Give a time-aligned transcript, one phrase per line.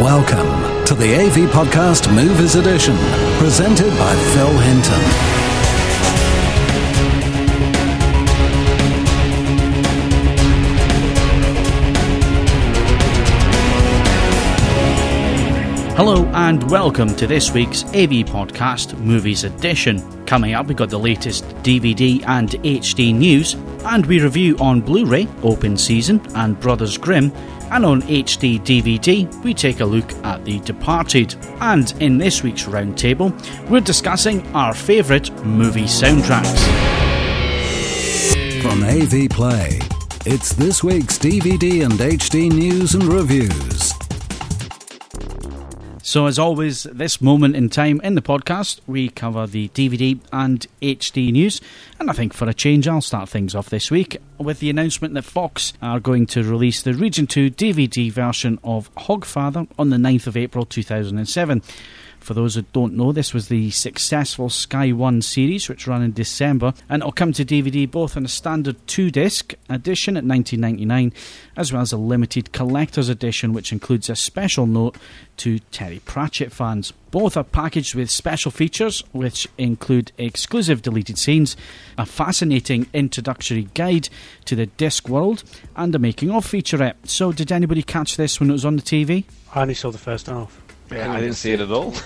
[0.00, 2.96] Welcome to the AV Podcast Movies Edition,
[3.38, 5.41] presented by Phil Hinton.
[15.94, 20.24] Hello and welcome to this week's AV Podcast Movies Edition.
[20.24, 25.04] Coming up, we've got the latest DVD and HD news, and we review on Blu
[25.04, 27.30] ray Open Season and Brothers Grimm,
[27.70, 31.36] and on HD DVD, we take a look at The Departed.
[31.60, 33.30] And in this week's roundtable,
[33.68, 36.62] we're discussing our favourite movie soundtracks.
[38.62, 39.78] From AV Play,
[40.24, 43.91] it's this week's DVD and HD news and reviews.
[46.12, 50.66] So, as always, this moment in time in the podcast, we cover the DVD and
[50.82, 51.58] HD news.
[51.98, 55.14] And I think for a change, I'll start things off this week with the announcement
[55.14, 59.96] that Fox are going to release the Region 2 DVD version of Hogfather on the
[59.96, 61.62] 9th of April 2007.
[62.22, 66.12] For those who don't know, this was the successful Sky One series, which ran in
[66.12, 71.12] December, and it'll come to DVD both in a standard two disc edition at 19.99,
[71.56, 74.96] as well as a limited collector's edition, which includes a special note
[75.38, 76.92] to Terry Pratchett fans.
[77.10, 81.56] Both are packaged with special features, which include exclusive deleted scenes,
[81.98, 84.08] a fascinating introductory guide
[84.44, 85.42] to the Discworld,
[85.74, 86.94] and a making of featurette.
[87.04, 89.24] So, did anybody catch this when it was on the TV?
[89.54, 90.61] I only saw the first half.
[90.92, 91.94] Yeah, I didn't see it at all.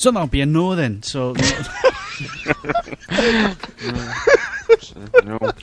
[0.00, 1.02] So that'll be a no then.
[1.02, 1.34] So
[5.24, 5.36] no.
[5.36, 5.62] but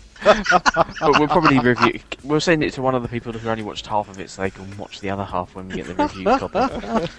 [1.02, 2.00] we'll probably review.
[2.24, 4.44] We'll send it to one of the people who only watched half of it, so
[4.44, 7.12] they can watch the other half when we get the review copy.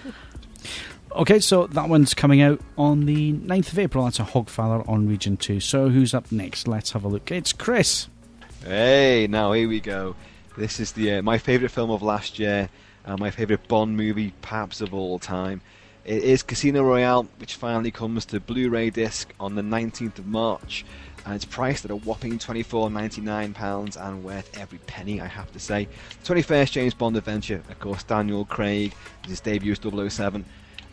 [1.10, 4.04] okay, so that one's coming out on the 9th of April.
[4.04, 5.58] That's a Hogfather on Region Two.
[5.58, 6.68] So who's up next?
[6.68, 7.32] Let's have a look.
[7.32, 8.06] It's Chris.
[8.64, 10.14] Hey, now here we go.
[10.56, 12.68] This is the uh, my favourite film of last year,
[13.08, 15.62] uh, my favourite Bond movie, perhaps of all time.
[16.04, 20.84] It is Casino Royale, which finally comes to Blu-ray disc on the 19th of March,
[21.24, 25.88] and it's priced at a whopping £24.99 and worth every penny, I have to say.
[26.24, 28.94] 21st James Bond adventure, of course, Daniel Craig,
[29.26, 30.44] his debut as 007.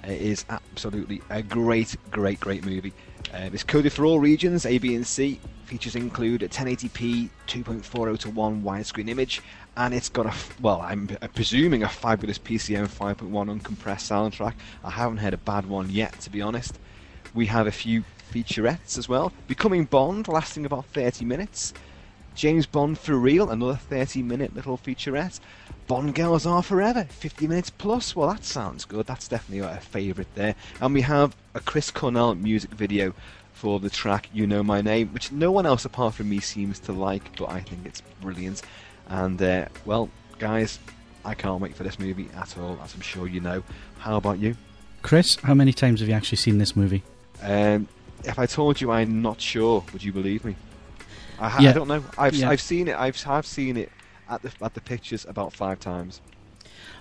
[0.05, 2.93] It is absolutely a great, great, great movie.
[3.33, 5.39] Uh, it's coded for all regions, A, B, and C.
[5.65, 9.41] Features include a 1080p 2.40 to 1 widescreen image,
[9.77, 14.53] and it's got a well, I'm presuming a fabulous PCM 5.1 uncompressed soundtrack.
[14.83, 16.79] I haven't heard a bad one yet, to be honest.
[17.33, 19.31] We have a few featurettes as well.
[19.47, 21.73] Becoming Bond, lasting about 30 minutes.
[22.35, 25.39] James Bond for real, another 30 minute little featurette.
[25.87, 28.15] Bond Girls Are Forever, 50 minutes plus.
[28.15, 29.05] Well, that sounds good.
[29.05, 30.55] That's definitely a favourite there.
[30.81, 33.13] And we have a Chris Cornell music video
[33.53, 36.79] for the track You Know My Name, which no one else apart from me seems
[36.79, 38.61] to like, but I think it's brilliant.
[39.09, 40.79] And, uh, well, guys,
[41.23, 43.63] I can't wait for this movie at all, as I'm sure you know.
[43.99, 44.55] How about you?
[45.01, 47.03] Chris, how many times have you actually seen this movie?
[47.41, 47.87] Um,
[48.23, 50.55] if I told you I'm not sure, would you believe me?
[51.39, 51.69] I, ha- Yeah.
[51.69, 52.03] I don't know.
[52.17, 52.49] I've, Yeah.
[52.49, 52.95] I've seen it.
[52.97, 53.91] I've, I've seen it
[54.29, 56.21] at the at the pictures about five times.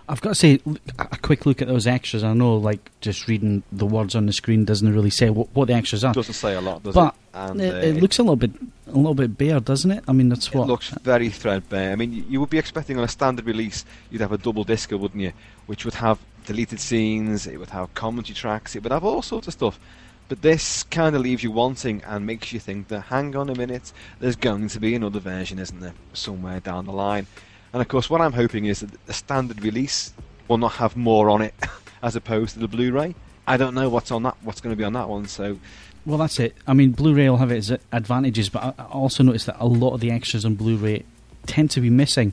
[0.08, 0.60] I've got to say,
[0.98, 2.22] a quick look at those extras.
[2.22, 5.68] I know, like, just reading the words on the screen doesn't really say what, what
[5.68, 6.12] the extras are.
[6.12, 7.20] Doesn't say a lot, does but it?
[7.32, 8.50] And, it, uh, it looks a little bit,
[8.86, 10.04] a little bit bare, doesn't it?
[10.06, 10.68] I mean, that's It what.
[10.68, 11.92] looks very threadbare.
[11.92, 14.98] I mean, you, would be expecting on a standard release, you'd have a double discer,
[14.98, 15.32] wouldn't you?
[15.66, 19.46] Which would have deleted scenes, it would have commentary tracks, it would have all sorts
[19.46, 19.80] of stuff.
[20.28, 23.54] But this kind of leaves you wanting and makes you think that, hang on a
[23.54, 25.94] minute, there's going to be another version, isn't there?
[26.12, 27.26] Somewhere down the line.
[27.74, 30.14] And of course, what I'm hoping is that the standard release
[30.46, 31.54] will not have more on it
[32.04, 33.16] as opposed to the Blu-ray.
[33.48, 35.26] I don't know what's on that, what's going to be on that one.
[35.26, 35.58] So
[36.06, 36.54] Well, that's it.
[36.68, 40.00] I mean, Blu-ray will have its advantages, but I also noticed that a lot of
[40.00, 41.04] the extras on Blu-ray
[41.46, 42.32] tend to be missing.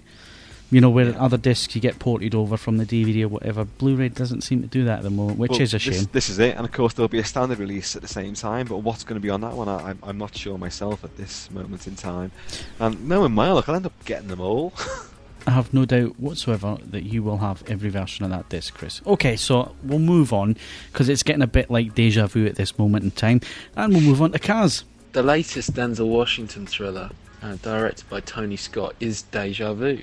[0.69, 3.65] You know, where other discs you get ported over from the DVD or whatever.
[3.65, 6.07] Blu-ray doesn't seem to do that at the moment, which Well, is a shame.
[6.13, 8.67] This is it, and of course there'll be a standard release at the same time.
[8.67, 11.17] But what's going to be on that one, I, I'm, I'm not sure myself at
[11.17, 12.31] this moment in time.
[12.79, 14.71] And knowing my luck, I'll end up getting them all.
[15.47, 19.01] I have no doubt whatsoever that you will have every version of that disc, Chris.
[19.07, 20.55] Okay, so we'll move on
[20.91, 23.41] because it's getting a bit like deja vu at this moment in time,
[23.75, 24.83] and we'll move on to Cars.
[25.13, 27.09] The latest Denzel Washington thriller,
[27.41, 29.99] uh, directed by Tony Scott, is Deja Vu.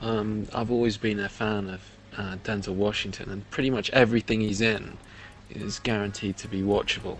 [0.00, 1.80] Um, I've always been a fan of
[2.16, 4.98] uh, Denzel Washington, and pretty much everything he's in
[5.50, 7.18] is guaranteed to be watchable.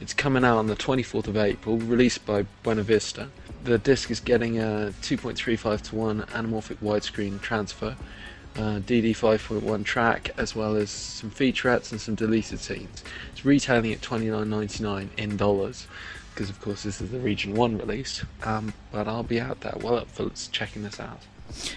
[0.00, 3.28] It's coming out on the 24th of April, released by Buena Vista.
[3.64, 7.96] the disc is getting a 2.35 to 1 anamorphic widescreen transfer,
[8.54, 13.02] DD 5.1 track, as well as some featurettes and some deleted scenes.
[13.32, 15.86] It's retailing at 29.99 in dollars,
[16.34, 18.24] because of course this is the Region 1 release.
[18.42, 21.20] Um, but I'll be out there well up for checking this out.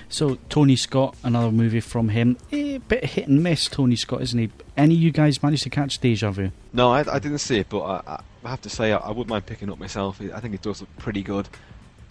[0.10, 3.68] So Tony Scott, another movie from him, a bit hit and miss.
[3.68, 4.50] Tony Scott, isn't he?
[4.78, 6.52] Any of you guys managed to catch Deja Vu?
[6.74, 9.28] No, I, I didn't see it, but I, I have to say I, I wouldn't
[9.30, 10.22] mind picking up myself.
[10.22, 11.50] I think it does look pretty good.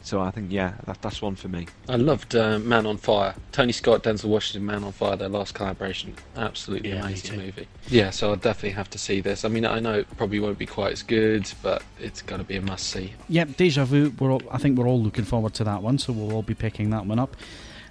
[0.05, 1.67] So I think yeah, that, that's one for me.
[1.89, 3.35] I loved uh, Man on Fire.
[3.53, 6.15] Tony Scott, Denzel Washington, Man on Fire, their last collaboration.
[6.37, 7.67] Absolutely Yeah, amazing movie.
[7.89, 9.47] Yeah, so I'll definitely have to see this.
[9.47, 12.45] I mean, I know it probably won't be quite as good, but it's got to
[12.45, 13.15] be a must see.
[13.31, 14.13] Yep, Deja Vu.
[14.19, 16.55] We're all, I think we're all looking forward to that one, so we'll all be
[16.55, 17.35] picking that one up.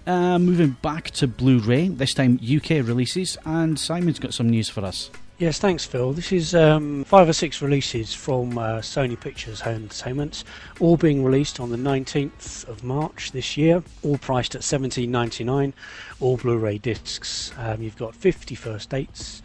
[0.05, 4.85] Uh, moving back to Blu-ray, this time UK releases, and Simon's got some news for
[4.85, 5.09] us.
[5.43, 6.13] Yes, thanks, Phil.
[6.13, 10.45] This is um, five or six releases from uh, Sony Pictures Home Entertainment,
[10.79, 15.73] all being released on the 19th of March this year, all priced at 17.99,
[16.21, 17.51] all Blu-ray discs.
[17.57, 19.41] Um, you've got 50 First Dates,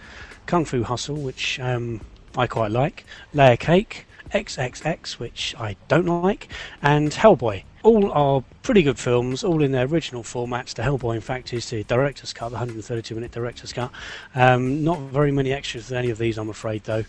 [0.46, 2.00] Kung Fu Hustle, which um,
[2.36, 3.04] I quite like,
[3.34, 6.46] Layer Cake, XXX, which I don't like,
[6.80, 7.64] and Hellboy.
[7.82, 10.74] All are pretty good films, all in their original formats.
[10.74, 13.90] The Hellboy, in fact, is the director's cut, the 132 minute director's cut.
[14.34, 17.04] Um, not very many extras with any of these, I'm afraid, though.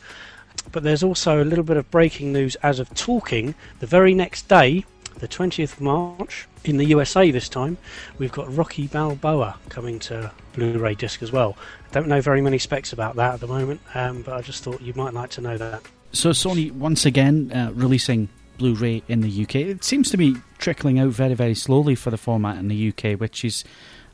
[0.72, 3.56] But there's also a little bit of breaking news as of talking.
[3.80, 4.86] The very next day,
[5.20, 7.78] the 20th of March, in the USA this time,
[8.18, 11.58] we've got Rocky Balboa coming to Blu ray disc as well.
[11.92, 14.82] Don't know very many specs about that at the moment, um, but I just thought
[14.82, 15.82] you might like to know that.
[16.12, 18.30] So Sony once again uh, releasing
[18.60, 19.56] Blu-ray in the UK.
[19.56, 23.20] It seems to be trickling out very, very slowly for the format in the UK,
[23.20, 23.64] which is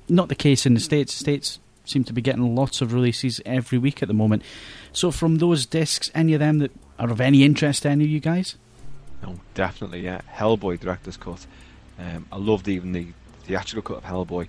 [0.07, 1.13] not the case in the States.
[1.13, 4.43] States seem to be getting lots of releases every week at the moment.
[4.93, 8.09] So from those discs, any of them that are of any interest to any of
[8.09, 8.55] you guys?
[9.23, 10.21] Oh, definitely, yeah.
[10.33, 11.45] Hellboy director's cut.
[11.99, 13.07] Um, I loved even the
[13.43, 14.47] theatrical cut of Hellboy.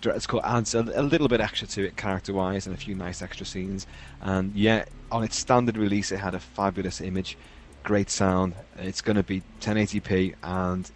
[0.00, 3.22] Director's cut adds a, a little bit extra to it, character-wise, and a few nice
[3.22, 3.86] extra scenes.
[4.20, 7.38] And yeah, on its standard release, it had a fabulous image,
[7.82, 8.54] great sound.
[8.76, 10.90] It's going to be 1080p and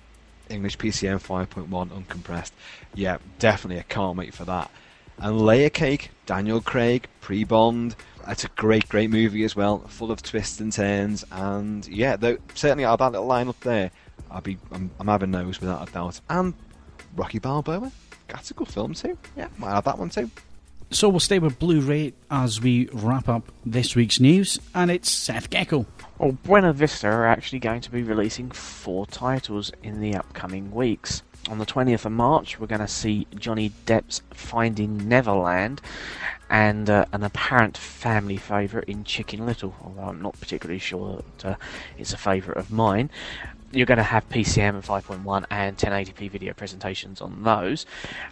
[0.48, 2.52] English PCM 5.1 uncompressed.
[2.94, 4.70] Yeah, definitely, I can't wait for that.
[5.18, 7.96] And Layer Cake, Daniel Craig, pre-Bond.
[8.26, 11.24] That's a great, great movie as well, full of twists and turns.
[11.30, 13.90] And yeah, though certainly out of that little lineup there,
[14.30, 16.20] I'll be, I'm, I'm having those without a doubt.
[16.28, 16.54] And
[17.14, 17.90] Rocky Balboa,
[18.28, 19.16] that's a good film too.
[19.36, 20.30] Yeah, might have that one too.
[20.90, 25.50] So we'll stay with Blu-ray as we wrap up this week's news, and it's Seth
[25.50, 25.84] Gecko.
[26.18, 31.22] Well, Buena Vista are actually going to be releasing four titles in the upcoming weeks.
[31.50, 35.82] On the 20th of March, we're going to see Johnny Depp's Finding Neverland
[36.48, 41.44] and uh, an apparent family favourite in Chicken Little, although I'm not particularly sure that
[41.44, 41.56] uh,
[41.98, 43.10] it's a favourite of mine.
[43.70, 47.84] You're going to have PCM and 5.1 and 1080p video presentations on those.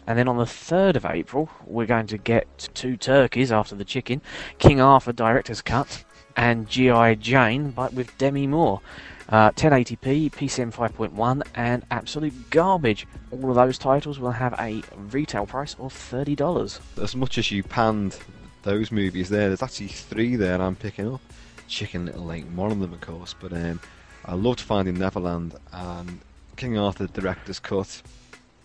[0.06, 3.84] And then on the 3rd of April, we're going to get two turkeys after the
[3.84, 4.22] chicken
[4.58, 6.02] King Arthur Director's Cut
[6.36, 7.14] and G.I.
[7.16, 8.80] Jane, but with Demi Moore.
[9.28, 13.06] Uh, 1080p, PCM 5.1, and absolute garbage.
[13.30, 16.80] All of those titles will have a retail price of $30.
[17.02, 18.18] As much as you panned
[18.62, 21.22] those movies there, there's actually three there I'm picking up.
[21.68, 23.80] Chicken Little ain't one of them, of course, but um,
[24.26, 26.20] I loved Finding Neverland and
[26.56, 28.02] King Arthur director's cut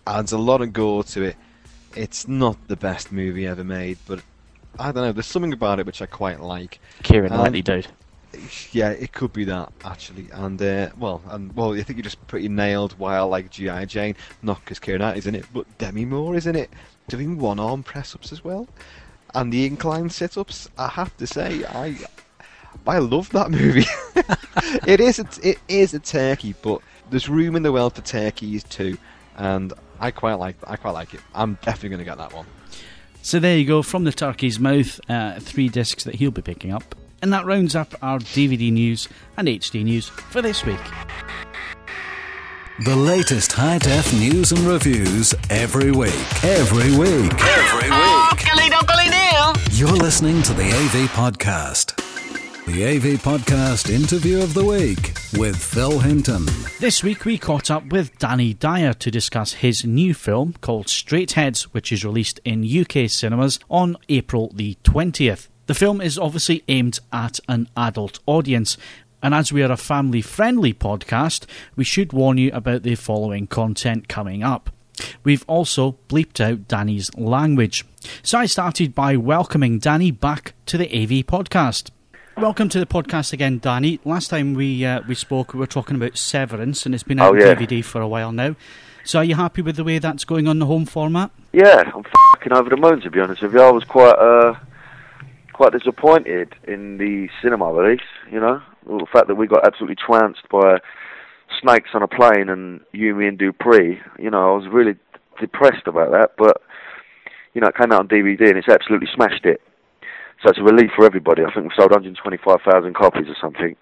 [0.10, 1.36] adds a lot of gore to it.
[1.96, 4.22] It's not the best movie ever made, but
[4.78, 5.12] I don't know.
[5.12, 6.80] There's something about it which I quite like.
[7.04, 7.88] Keira Um, Knightley, dude.
[8.72, 12.26] Yeah, it could be that actually, and uh, well, and well, I think you just
[12.28, 14.16] pretty nailed why I like GI Jane.
[14.44, 16.70] Not because Keira Knightley's in it, but Demi Moore is in it,
[17.08, 18.68] doing one-arm press-ups as well,
[19.34, 20.70] and the incline sit-ups.
[20.78, 21.98] I have to say, I
[22.86, 23.88] I love that movie.
[24.88, 28.64] it is a, it is a turkey, but there's room in the world for turkeys
[28.64, 29.00] too,
[29.38, 31.22] and I quite like I quite like it.
[31.34, 32.46] I'm definitely going to get that one.
[33.22, 36.72] So there you go, from the turkey's mouth, uh, three discs that he'll be picking
[36.72, 36.96] up.
[37.22, 40.80] And that rounds up our DVD news and HD news for this week.
[42.86, 46.14] The latest high def news and reviews every week.
[46.46, 47.34] Every week.
[47.34, 47.92] Every week.
[47.92, 48.30] Oh,
[49.72, 51.98] You're listening to the AV Podcast.
[52.66, 56.46] The AV Podcast interview of the week with Phil Hinton.
[56.80, 61.34] This week we caught up with Danny Dyer to discuss his new film called Straight
[61.34, 65.48] Heads, which is released in UK cinemas on April the 20th.
[65.68, 68.78] The film is obviously aimed at an adult audience,
[69.22, 71.46] and as we are a family friendly podcast,
[71.76, 74.72] we should warn you about the following content coming up.
[75.24, 77.86] We've also bleeped out Danny's language.
[78.24, 81.92] So I started by welcoming Danny back to the AV podcast.
[82.40, 84.00] Welcome to the podcast again, Danny.
[84.06, 87.36] Last time we uh, we spoke, we were talking about Severance, and it's been out
[87.36, 87.54] oh, yeah.
[87.54, 88.56] DVD for a while now.
[89.04, 91.32] So, are you happy with the way that's going on the home format?
[91.52, 93.62] Yeah, I'm fucking over the moon to be honest with you.
[93.62, 94.54] I was quite uh,
[95.52, 98.08] quite disappointed in the cinema release.
[98.32, 100.78] You know, the fact that we got absolutely trounced by
[101.62, 104.00] snakes on a plane and You, Me and Dupree.
[104.18, 104.96] You know, I was really
[105.42, 106.62] depressed about that, but
[107.54, 109.60] you know, it came out on DVD and it's absolutely smashed it.
[110.42, 111.44] So it's a relief for everybody.
[111.44, 113.76] I think we've sold 125,000 copies or something,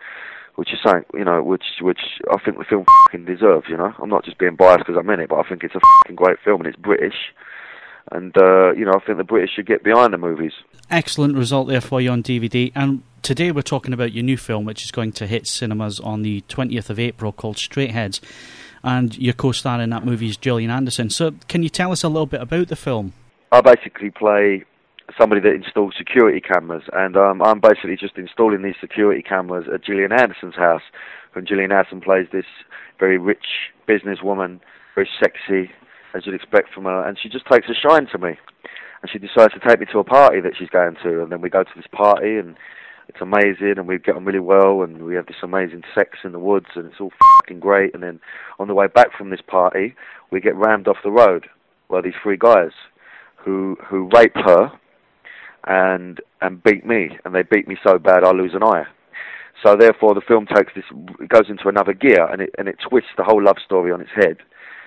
[0.56, 2.00] which is something, you know, which which
[2.32, 3.68] I think the film fucking deserves.
[3.70, 5.76] You know, I'm not just being biased because I'm in it, but I think it's
[5.76, 7.16] a fucking great film and it's British.
[8.12, 10.54] And uh, you know, I think the British should get behind the movies.
[10.90, 12.72] Excellent result there for you on DVD.
[12.74, 16.24] And today we're talking about your new film, which is going to hit cinemas on
[16.24, 18.20] the 20th of April, called Straightheads.
[18.84, 21.10] And your co-star in that movie is Gillian Anderson.
[21.10, 23.14] So, can you tell us a little bit about the film?
[23.52, 24.64] I basically play
[25.18, 29.84] somebody that installs security cameras, and um, I'm basically just installing these security cameras at
[29.84, 30.82] Gillian Anderson's house.
[31.36, 32.46] And Gillian Anderson plays this
[33.00, 34.60] very rich businesswoman,
[34.96, 35.72] very sexy,
[36.16, 38.38] as you'd expect from her, and she just takes a shine to me.
[39.02, 41.42] And she decides to take me to a party that she's going to, and then
[41.42, 42.56] we go to this party, and
[43.08, 46.32] it's amazing, and we get on really well, and we have this amazing sex in
[46.32, 47.12] the woods, and it's all
[47.42, 47.94] fucking great.
[47.94, 48.20] And then
[48.60, 49.96] on the way back from this party,
[50.32, 51.48] we get rammed off the road
[51.90, 52.72] by these three guys
[53.36, 54.72] who who rape her
[55.68, 58.86] and and beat me, and they beat me so bad I lose an eye.
[59.64, 60.86] So therefore, the film takes this,
[61.20, 64.02] it goes into another gear, and it and it twists the whole love story on
[64.02, 64.38] its head,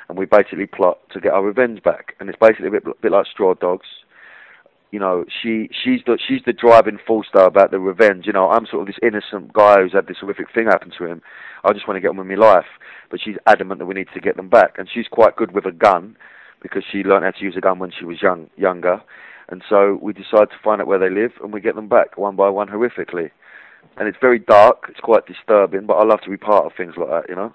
[0.08, 2.14] and we basically plot to get our revenge back.
[2.18, 3.86] And it's basically a bit, a bit like Straw Dogs.
[4.90, 8.26] You know, she she's the she's the driving force though about the revenge.
[8.26, 11.04] You know, I'm sort of this innocent guy who's had this horrific thing happen to
[11.04, 11.20] him.
[11.62, 12.66] I just want to get on with my life,
[13.10, 15.66] but she's adamant that we need to get them back, and she's quite good with
[15.66, 16.16] a gun
[16.62, 19.02] because she learned how to use a gun when she was young younger
[19.50, 22.16] and so we decide to find out where they live and we get them back
[22.16, 23.30] one by one horrifically.
[23.96, 26.94] And it's very dark, it's quite disturbing, but I love to be part of things
[26.96, 27.54] like that, you know?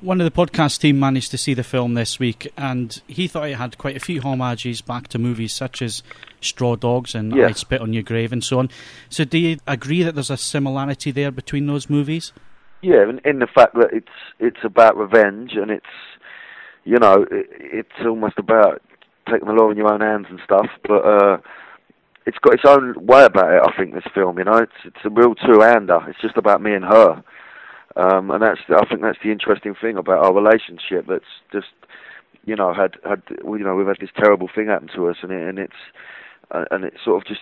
[0.00, 3.48] One of the podcast team managed to see the film this week, and he thought
[3.48, 6.02] it had quite a few homages back to movies such as
[6.40, 7.46] Straw Dogs and yeah.
[7.46, 8.70] I Spit on Your Grave and so on.
[9.08, 12.32] So, do you agree that there's a similarity there between those movies?
[12.82, 14.06] Yeah, in, in the fact that it's
[14.38, 15.86] it's about revenge and it's
[16.84, 18.82] you know it, it's almost about
[19.30, 21.38] taking the law in your own hands and stuff, but uh,
[22.26, 23.62] it's got its own way about it.
[23.64, 26.00] I think this film, you know, it's it's a real two-hander.
[26.08, 27.22] It's just about me and her,
[27.96, 31.06] um, and that's I think that's the interesting thing about our relationship.
[31.08, 31.68] That's just
[32.44, 35.32] you know had had you know we've had this terrible thing happen to us, and
[35.32, 35.80] it, and it's
[36.50, 37.40] uh, and it's sort of just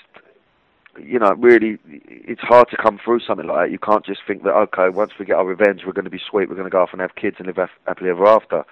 [0.99, 3.71] you know, really, it's hard to come through something like that.
[3.71, 6.21] You can't just think that, okay, once we get our revenge, we're going to be
[6.31, 8.65] sweet, we're going to go off and have kids and live happily ever after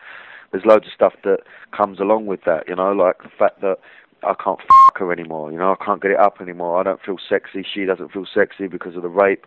[0.54, 1.38] there's loads of stuff that
[1.76, 3.78] comes along with that, you know, like the fact that
[4.22, 6.78] I can't fuck her anymore, you know, I can't get it up anymore.
[6.78, 7.66] I don't feel sexy.
[7.74, 9.46] She doesn't feel sexy because of the rape.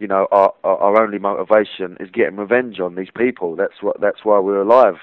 [0.00, 3.54] You know, our, our, our only motivation is getting revenge on these people.
[3.54, 4.00] That's what.
[4.00, 4.96] That's why we're alive.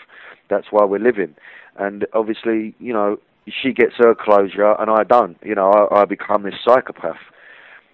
[0.49, 1.35] That's why we're living.
[1.77, 5.37] And obviously, you know, she gets her closure and I don't.
[5.41, 7.19] You know, I, I become this psychopath.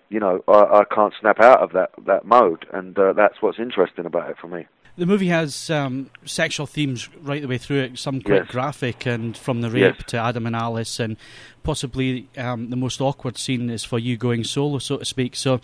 [0.09, 3.59] You know, I, I can't snap out of that that mode, and uh, that's what's
[3.59, 4.65] interesting about it for me.
[5.01, 8.51] The movie has um, sexual themes right the way through it, some quite yes.
[8.51, 10.03] graphic, and from the rape yes.
[10.09, 11.17] to Adam and Alice, and
[11.63, 15.35] possibly um, the most awkward scene is for you going solo, so to speak.
[15.35, 15.59] So,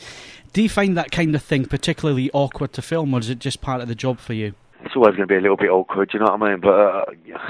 [0.54, 3.62] do you find that kind of thing particularly awkward to film, or is it just
[3.62, 4.56] part of the job for you?
[4.84, 6.60] It's always going to be a little bit awkward, you know what I mean?
[6.60, 7.06] But uh,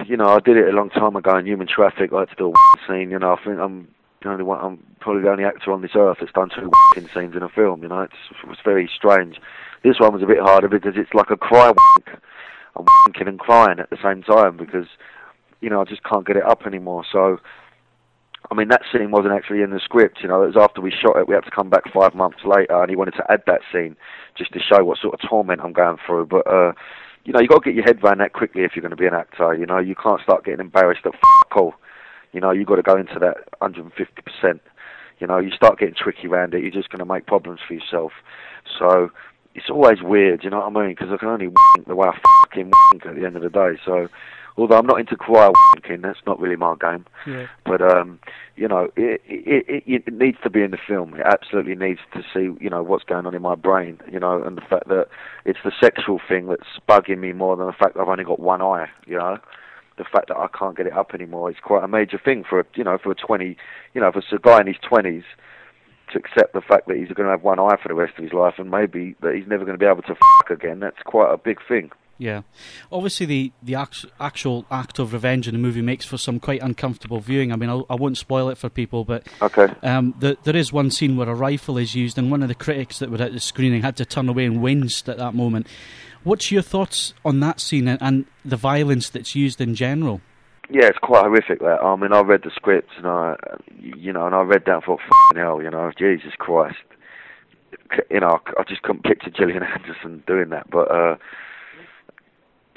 [0.05, 2.11] you know, I did it a long time ago in Human Traffic.
[2.11, 3.11] I had to do a scene.
[3.11, 3.87] You know, I think I'm
[4.23, 4.59] the only one.
[4.61, 6.69] I'm probably the only actor on this earth that's done two
[7.13, 7.81] scenes in a film.
[7.81, 8.13] You know, it's,
[8.43, 9.39] it's very strange.
[9.87, 12.19] This one was a bit harder because it's like a cry wank.
[12.75, 14.85] I'm wanking and crying at the same time because,
[15.61, 17.05] you know, I just can't get it up anymore.
[17.09, 17.37] So,
[18.51, 20.19] I mean, that scene wasn't actually in the script.
[20.21, 21.29] You know, it was after we shot it.
[21.29, 23.95] We had to come back five months later, and he wanted to add that scene
[24.37, 26.25] just to show what sort of torment I'm going through.
[26.25, 26.73] But, uh,
[27.23, 28.97] you know, you got to get your head around that quickly if you're going to
[28.97, 29.53] be an actor.
[29.53, 31.75] You know, you can't start getting embarrassed at f- all.
[32.33, 34.59] You know, you've got to go into that 150%.
[35.19, 37.73] You know, you start getting tricky around it, you're just going to make problems for
[37.73, 38.11] yourself.
[38.77, 39.11] So,
[39.57, 40.91] it's always weird, you know what I mean?
[40.91, 43.49] Because I can only wink the way I fucking wink at the end of the
[43.49, 43.71] day.
[43.83, 44.07] So,
[44.55, 47.05] although I'm not into cry winking, that's not really my game.
[47.25, 47.47] Yeah.
[47.65, 48.19] But um,
[48.55, 51.15] you know, it, it, it it needs to be in the film.
[51.15, 54.43] It absolutely needs to see, you know, what's going on in my brain, you know,
[54.43, 55.07] and the fact that
[55.43, 58.39] it's the sexual thing that's bugging me more than the fact that I've only got
[58.39, 59.39] one eye, you know.
[59.97, 62.59] The fact that I can't get it up anymore is quite a major thing for
[62.59, 63.57] a, you know, for a 20,
[63.95, 65.23] you know, for a guy in his 20s
[66.11, 68.23] to accept the fact that he's going to have one eye for the rest of
[68.23, 70.79] his life and maybe that he's never going to be able to fuck again.
[70.79, 71.91] That's quite a big thing.
[72.19, 72.41] Yeah,
[72.91, 73.75] obviously the the
[74.19, 77.51] actual act of revenge in the movie makes for some quite uncomfortable viewing.
[77.51, 79.67] I mean, I'll, I will not spoil it for people, but okay.
[79.83, 82.55] Um, the, there is one scene where a rifle is used, and one of the
[82.55, 85.67] critics that were at the screening had to turn away and winced at that moment.
[86.23, 90.21] What's your thoughts on that scene and, and the violence that's used in general?
[90.69, 91.59] Yeah, it's quite horrific.
[91.59, 93.35] That I mean, I read the script and I,
[93.79, 96.75] you know, and I read that and thought, "Fucking hell, you know, Jesus Christ,
[98.09, 100.69] you know, I just couldn't picture Gillian Anderson doing that.
[100.69, 101.17] But uh,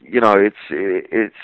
[0.02, 1.34] you know, it's it's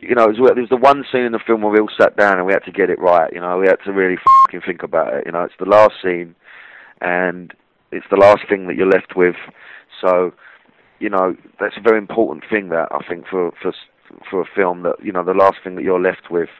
[0.00, 2.16] you know, it there was the one scene in the film where we all sat
[2.16, 3.32] down and we had to get it right.
[3.32, 5.24] You know, we had to really fucking think about it.
[5.26, 6.34] You know, it's the last scene,
[7.00, 7.52] and
[7.90, 9.36] it's the last thing that you're left with.
[10.00, 10.32] So,
[11.00, 13.72] you know, that's a very important thing that I think for for
[14.30, 16.50] for a film that you know the last thing that you're left with.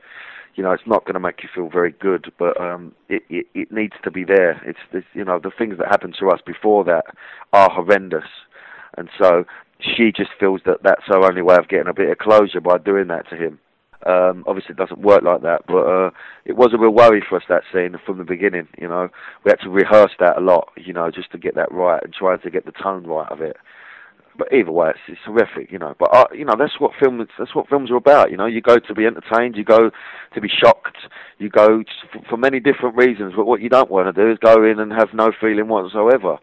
[0.54, 3.46] You know, it's not going to make you feel very good, but um, it, it
[3.54, 4.60] it needs to be there.
[4.66, 7.04] It's, it's you know the things that happened to us before that
[7.52, 8.28] are horrendous,
[8.96, 9.44] and so
[9.80, 12.78] she just feels that that's her only way of getting a bit of closure by
[12.78, 13.60] doing that to him.
[14.06, 16.10] Um, obviously, it doesn't work like that, but uh,
[16.44, 18.68] it was a real worry for us that scene from the beginning.
[18.80, 19.08] You know,
[19.44, 22.12] we had to rehearse that a lot, you know, just to get that right and
[22.12, 23.56] try to get the tone right of it.
[24.38, 25.94] But either way, it's, it's horrific, you know.
[25.98, 28.30] But uh, you know, that's what films that's what films are about.
[28.30, 29.90] You know, you go to be entertained, you go
[30.34, 30.96] to be shocked,
[31.38, 33.34] you go for, for many different reasons.
[33.36, 36.38] But what you don't want to do is go in and have no feeling whatsoever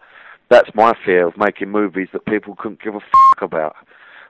[0.50, 3.75] that's my fear of making movies that people couldn't give a fuck about,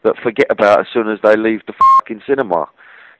[0.03, 2.67] that forget about as soon as they leave the fucking cinema.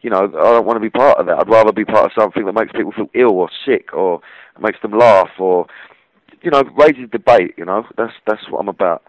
[0.01, 1.39] You know, I don't want to be part of that.
[1.39, 4.21] I'd rather be part of something that makes people feel ill or sick or
[4.59, 5.65] makes them laugh or,
[6.41, 7.55] you know, raises debate.
[7.57, 9.03] You know, that's that's what I'm about.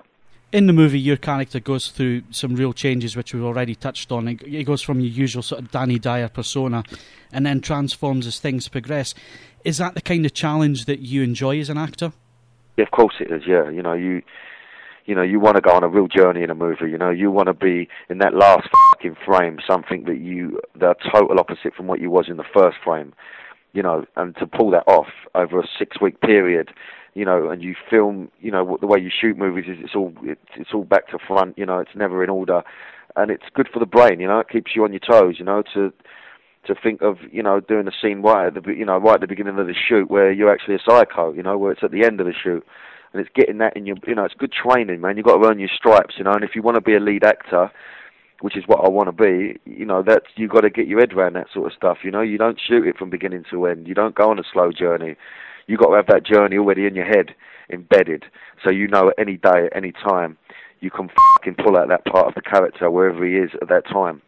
[0.53, 4.26] In the movie, your character goes through some real changes, which we've already touched on.
[4.29, 6.85] He goes from your usual sort of Danny Dyer persona,
[7.33, 9.12] and then transforms as things progress.
[9.65, 12.12] Is that the kind of challenge that you enjoy as an actor?
[12.76, 13.43] Yeah, of course it is.
[13.47, 14.23] Yeah, you know you,
[15.05, 16.91] you know you want to go on a real journey in a movie.
[16.91, 20.95] You know you want to be in that last fucking frame, something that you the
[21.12, 23.12] total opposite from what you was in the first frame.
[23.73, 26.71] You know, and to pull that off over a six-week period,
[27.16, 30.12] you know, and you film, you know, the way you shoot movies is it's all
[30.23, 31.56] it's, it's all back to front.
[31.56, 32.62] You know, it's never in order,
[33.16, 34.20] and it's good for the brain.
[34.20, 35.37] You know, it keeps you on your toes.
[35.38, 35.94] You know, to
[36.66, 39.22] to think of you know doing a scene right at the you know right at
[39.22, 41.90] the beginning of the shoot where you're actually a psycho, you know, where it's at
[41.90, 42.62] the end of the shoot,
[43.14, 45.16] and it's getting that in your you know it's good training, man.
[45.16, 47.00] You've got to earn your stripes, you know, and if you want to be a
[47.00, 47.70] lead actor,
[48.42, 51.00] which is what I want to be, you know, that's you've got to get your
[51.00, 51.98] head around that sort of stuff.
[52.05, 53.88] You know, you don't shoot it from beginning to end.
[53.88, 55.16] You don't go on a slow journey.
[55.66, 57.35] You've got to have that journey already in your head,
[57.70, 58.24] embedded,
[58.64, 60.37] so you know at any day, at any time,
[60.81, 63.87] you can fucking pull out that part of the character wherever he is at that
[63.87, 64.22] time.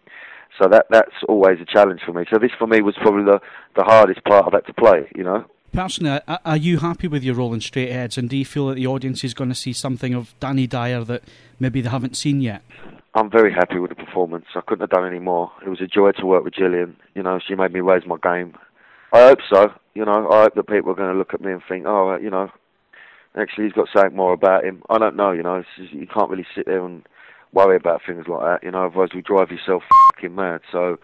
[0.60, 2.24] So that that's always a challenge for me.
[2.32, 3.40] So this for me was probably the
[3.76, 5.08] the hardest part of that to play.
[5.14, 5.44] You know.
[5.72, 8.76] Personally, are you happy with your role in Straight Heads, and do you feel that
[8.76, 11.22] the audience is going to see something of Danny Dyer that
[11.60, 12.62] maybe they haven't seen yet?
[13.14, 14.46] I'm very happy with the performance.
[14.54, 15.52] I couldn't have done any more.
[15.64, 16.96] It was a joy to work with Gillian.
[17.14, 18.54] You know, she made me raise my game.
[19.12, 19.68] I hope so.
[19.98, 22.16] You know, I hope that people are going to look at me and think, oh,
[22.22, 22.52] you know,
[23.36, 24.80] actually he's got something more about him.
[24.88, 25.32] I don't know.
[25.32, 27.02] You know, just, you can't really sit there and
[27.52, 28.62] worry about things like that.
[28.62, 29.82] You know, otherwise you drive yourself
[30.14, 30.60] fucking mad.
[30.70, 30.98] So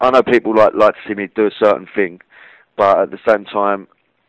[0.00, 2.20] I know people like like to see me do a certain thing,
[2.76, 3.88] but at the same time,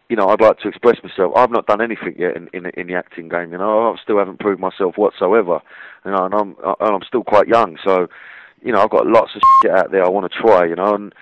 [0.10, 1.34] you know, I'd like to express myself.
[1.36, 3.52] I've not done anything yet in in, in the acting game.
[3.52, 5.60] You know, I still haven't proved myself whatsoever.
[6.06, 7.78] You know, and I'm and I'm still quite young.
[7.86, 8.08] So,
[8.64, 10.66] you know, I've got lots of shit out there I want to try.
[10.66, 11.14] You know, and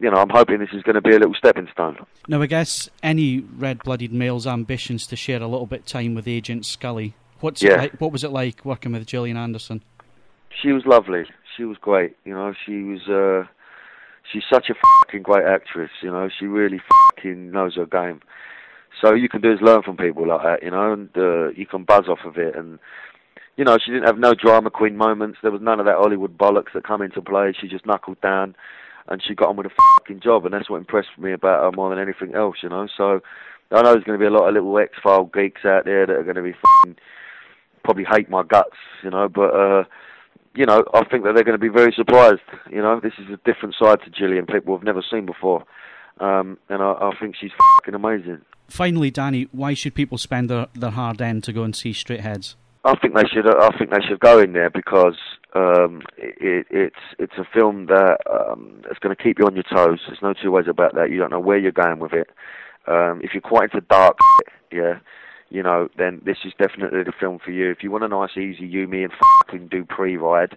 [0.00, 1.98] you know, I'm hoping this is going to be a little stepping stone.
[2.28, 6.66] Now, I guess any red-blooded male's ambitions to share a little bit time with Agent
[6.66, 7.76] Scully What's yeah.
[7.76, 9.82] like, what was it like working with Gillian Anderson?
[10.60, 11.24] She was lovely.
[11.56, 12.16] She was great.
[12.24, 13.08] You know, she was.
[13.08, 13.48] Uh,
[14.30, 15.90] she's such a fucking great actress.
[16.02, 16.80] You know, she really
[17.14, 18.20] fucking knows her game.
[19.00, 20.62] So you can do is learn from people like that.
[20.64, 22.56] You know, and uh, you can buzz off of it.
[22.56, 22.80] And
[23.56, 25.38] you know, she didn't have no drama queen moments.
[25.40, 27.54] There was none of that Hollywood bollocks that come into play.
[27.58, 28.56] She just knuckled down,
[29.08, 30.44] and she got on with a fucking job.
[30.44, 32.56] And that's what impressed me about her more than anything else.
[32.62, 33.20] You know, so.
[33.70, 36.16] I know there's going to be a lot of little X-File geeks out there that
[36.16, 36.96] are going to be fucking
[37.84, 39.84] probably hate my guts, you know, but uh,
[40.54, 42.40] you know, I think that they're going to be very surprised.
[42.70, 45.64] You know, this is a different side to Gillian people have never seen before,
[46.20, 48.42] um, and I, I think she's fucking amazing.
[48.68, 52.20] Finally, Danny, why should people spend their, their hard end to go and see Straight
[52.20, 52.56] Heads?
[52.84, 53.46] I think they should.
[53.46, 55.16] I think they should go in there because
[55.54, 59.64] um, it, it's it's a film that um, it's going to keep you on your
[59.64, 60.00] toes.
[60.06, 61.10] There's no two ways about that.
[61.10, 62.30] You don't know where you're going with it.
[62.86, 64.16] Um, if you're quite into dark,
[64.72, 64.98] yeah,
[65.50, 67.70] you know, then this is definitely the film for you.
[67.70, 69.12] If you want a nice, easy you, me, and
[69.46, 70.56] fucking do pre-ride,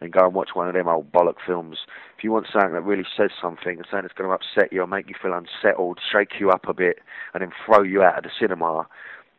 [0.00, 1.78] then go and watch one of them old bollock films.
[2.16, 4.82] If you want something that really says something, and something that's going to upset you
[4.82, 7.00] or make you feel unsettled, shake you up a bit,
[7.34, 8.86] and then throw you out of the cinema,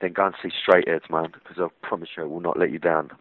[0.01, 2.71] then go and see Straight Heads, man, because I promise you it will not let
[2.71, 3.11] you down.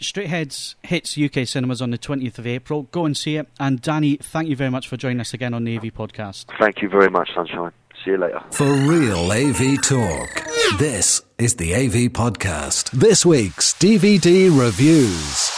[0.00, 2.84] Straightheads hits UK cinemas on the 20th of April.
[2.92, 3.48] Go and see it.
[3.58, 6.46] And Danny, thank you very much for joining us again on the AV podcast.
[6.58, 7.72] Thank you very much, Sunshine.
[8.04, 8.40] See you later.
[8.50, 10.44] For real AV talk,
[10.78, 12.90] this is the AV podcast.
[12.90, 15.55] This week's DVD reviews.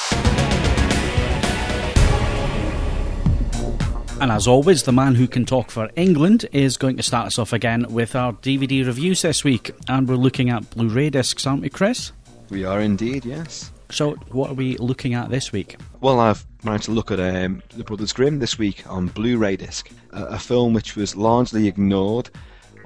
[4.20, 7.38] And as always, the man who can talk for England is going to start us
[7.38, 9.70] off again with our DVD reviews this week.
[9.88, 12.10] And we're looking at Blu ray discs, aren't we, Chris?
[12.50, 13.70] We are indeed, yes.
[13.90, 15.76] So, what are we looking at this week?
[16.00, 19.56] Well, I've managed to look at um, The Brothers Grimm this week on Blu ray
[19.56, 22.28] disc, a, a, film which was largely ignored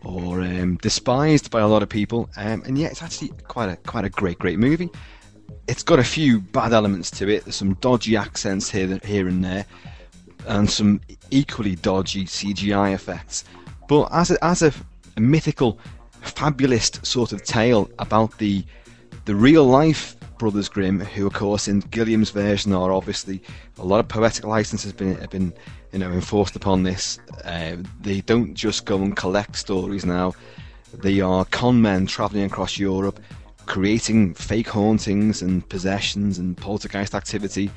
[0.04, 3.76] or um, despised by a lot of people, um, and yet it's actually quite a
[3.76, 4.90] quite a great, great movie.
[5.66, 7.44] It's got a few bad elements to it.
[7.44, 9.64] There's some dodgy accents here, here and there,
[10.46, 11.00] and some
[11.31, 13.44] equally dodgy CGI effects.
[13.88, 14.72] But as a, as a,
[15.16, 15.78] a mythical,
[16.22, 18.64] fabulist sort of tale about the
[19.24, 23.42] the real life Brothers Grimm, who of course in Gilliam's version are obviously
[23.78, 25.52] a lot of poetic license has been been
[25.92, 27.18] you know enforced upon this.
[27.44, 30.33] Uh, they don't just go and collect stories now;
[30.94, 33.20] they are con men travelling across Europe,
[33.66, 37.70] creating fake hauntings and possessions and poltergeist activity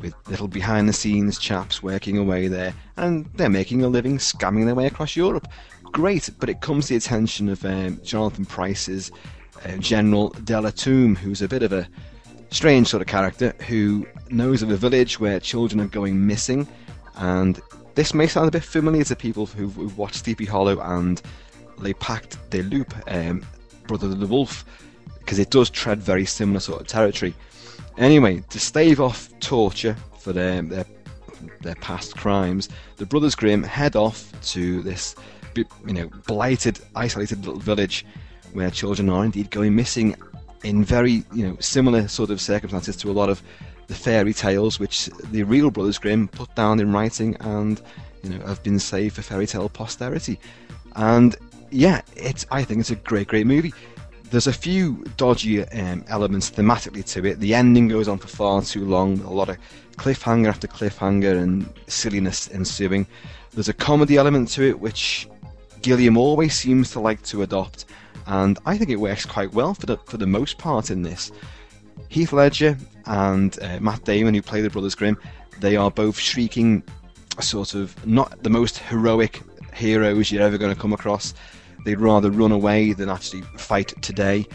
[0.00, 4.64] with little behind the scenes chaps working away there, and they're making a living scamming
[4.64, 5.48] their way across Europe.
[5.84, 9.10] Great, but it comes to the attention of um, Jonathan Pryce's
[9.64, 10.60] uh, General de
[11.16, 11.88] who's a bit of a
[12.50, 16.66] strange sort of character who knows of a village where children are going missing,
[17.16, 17.60] and
[17.94, 21.20] this may sound a bit familiar to people who've, who've watched Sleepy Hollow and
[21.78, 23.44] Le Pacte des Loups, um,
[23.86, 24.64] Brother of the Wolf,
[25.18, 27.34] because it does tread very similar sort of territory.
[27.98, 30.86] Anyway, to stave off torture for their, their,
[31.62, 35.16] their past crimes, the Brothers Grimm head off to this,
[35.56, 38.06] you know, blighted, isolated little village
[38.52, 40.14] where children are indeed going missing
[40.62, 43.42] in very, you know, similar sort of circumstances to a lot of
[43.88, 47.82] the fairy tales which the real Brothers Grimm put down in writing and,
[48.22, 50.38] you know, have been saved for fairy tale posterity.
[50.94, 51.34] And
[51.72, 53.72] yeah, it's I think it's a great, great movie
[54.30, 57.40] there's a few dodgy um, elements thematically to it.
[57.40, 59.56] The ending goes on for far too long, a lot of
[59.96, 63.06] cliffhanger after cliffhanger and silliness ensuing.
[63.52, 65.28] There's a comedy element to it, which
[65.82, 67.86] Gilliam always seems to like to adopt,
[68.26, 71.32] and I think it works quite well for the for the most part in this.
[72.08, 75.18] Heath Ledger and uh, Matt Damon, who play the Brothers Grimm,
[75.60, 76.82] they are both shrieking,
[77.40, 79.42] sort of not the most heroic
[79.74, 81.34] heroes you're ever going to come across
[81.84, 84.46] they'd rather run away than actually fight today.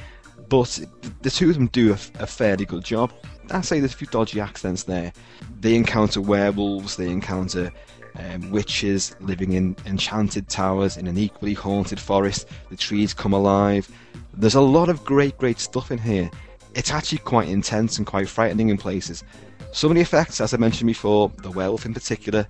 [0.49, 0.79] But
[1.21, 3.11] the two of them do a, a fairly good job.
[3.51, 5.13] I say there's a few dodgy accents there.
[5.59, 7.71] They encounter werewolves, they encounter
[8.15, 12.47] um, witches living in enchanted towers in an equally haunted forest.
[12.69, 13.89] The trees come alive.
[14.33, 16.29] There's a lot of great, great stuff in here.
[16.75, 19.23] It's actually quite intense and quite frightening in places.
[19.71, 22.47] Some of the effects, as I mentioned before, the werewolf in particular,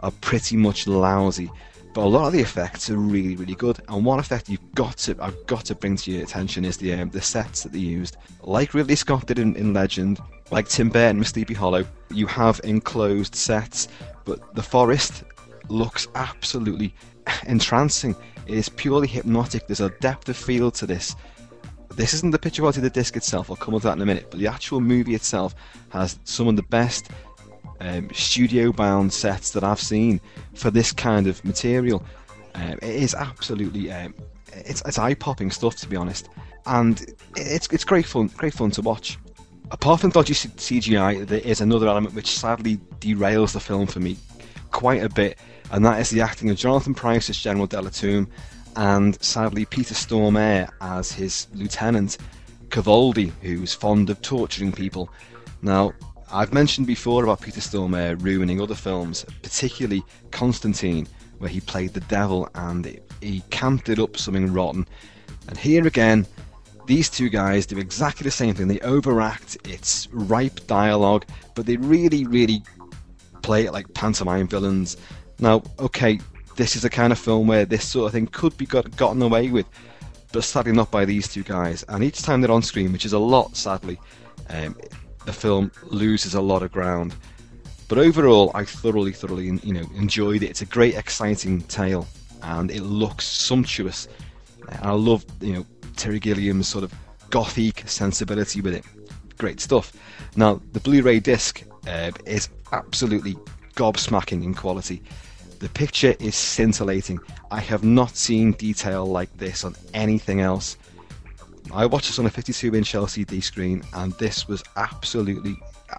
[0.00, 1.50] are pretty much lousy.
[1.94, 3.80] But a lot of the effects are really, really good.
[3.88, 6.92] And one effect you've got to, I've got to bring to your attention is the
[6.94, 8.16] um, the sets that they used.
[8.42, 10.20] Like Ridley Scott did in, in Legend,
[10.50, 13.88] like Tim Burton with Sleepy Hollow, you have enclosed sets,
[14.24, 15.24] but the forest
[15.68, 16.94] looks absolutely
[17.46, 18.14] entrancing.
[18.46, 19.66] It is purely hypnotic.
[19.66, 21.16] There's a depth of field to this.
[21.94, 23.50] This isn't the picture quality of the disc itself.
[23.50, 24.28] I'll come to that in a minute.
[24.30, 25.54] But the actual movie itself
[25.88, 27.10] has some of the best
[27.80, 30.20] um, studio bound sets that I've seen
[30.54, 32.02] for this kind of material.
[32.54, 34.14] Um, it is absolutely um,
[34.52, 36.28] it's, it's eye popping stuff to be honest,
[36.66, 39.18] and it's it's great fun, great fun to watch.
[39.70, 44.16] Apart from dodgy CGI, there is another element which sadly derails the film for me
[44.70, 45.38] quite a bit,
[45.70, 48.26] and that is the acting of Jonathan Pryce as General de
[48.76, 52.18] and sadly Peter Stormare as his lieutenant,
[52.68, 55.10] Cavaldi, who's fond of torturing people.
[55.62, 55.92] Now,
[56.30, 61.06] I've mentioned before about Peter Stormare ruining other films, particularly Constantine,
[61.38, 64.86] where he played the devil and he camped it up something rotten.
[65.48, 66.26] And here again,
[66.86, 68.68] these two guys do exactly the same thing.
[68.68, 72.62] They overact, it's ripe dialogue, but they really, really
[73.42, 74.96] play it like pantomime villains.
[75.38, 76.18] Now, okay,
[76.56, 79.22] this is a kind of film where this sort of thing could be got, gotten
[79.22, 79.66] away with,
[80.32, 81.84] but sadly not by these two guys.
[81.88, 83.98] And each time they're on screen, which is a lot, sadly,
[84.50, 84.76] um,
[85.28, 87.14] the film loses a lot of ground.
[87.86, 90.48] But overall, I thoroughly, thoroughly, you know, enjoyed it.
[90.48, 92.08] It's a great, exciting tale,
[92.42, 94.08] and it looks sumptuous.
[94.70, 96.94] And I love, you know, Terry Gilliam's sort of
[97.28, 98.84] gothic sensibility with it.
[99.36, 99.92] Great stuff.
[100.34, 103.36] Now, the Blu-ray disc uh, is absolutely
[103.74, 105.02] gobsmacking in quality.
[105.58, 107.20] The picture is scintillating.
[107.50, 110.78] I have not seen detail like this on anything else.
[111.72, 115.56] I watched this on a 52-inch LCD screen, and this was absolutely.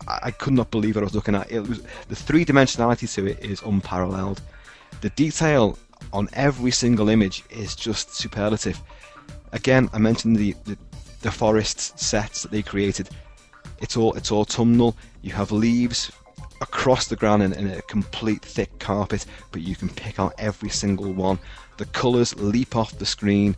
[0.07, 1.51] I, I could not believe what I was looking at.
[1.51, 4.41] It was the three-dimensionality to it is unparalleled.
[5.01, 5.77] The detail
[6.13, 8.81] on every single image is just superlative.
[9.51, 10.77] Again, I mentioned the, the,
[11.21, 13.09] the forest sets that they created.
[13.79, 14.95] It's all it's autumnal.
[15.21, 16.11] You have leaves
[16.61, 20.69] across the ground in, in, a complete thick carpet, but you can pick out every
[20.69, 21.39] single one.
[21.77, 23.55] The colours leap off the screen.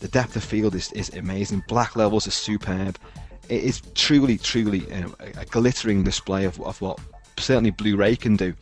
[0.00, 1.64] The depth of field is, is amazing.
[1.68, 2.98] Black levels are superb.
[3.48, 5.06] It is truly, truly a,
[5.40, 6.98] a glittering display of, of what
[7.38, 8.54] certainly Blu-ray can do.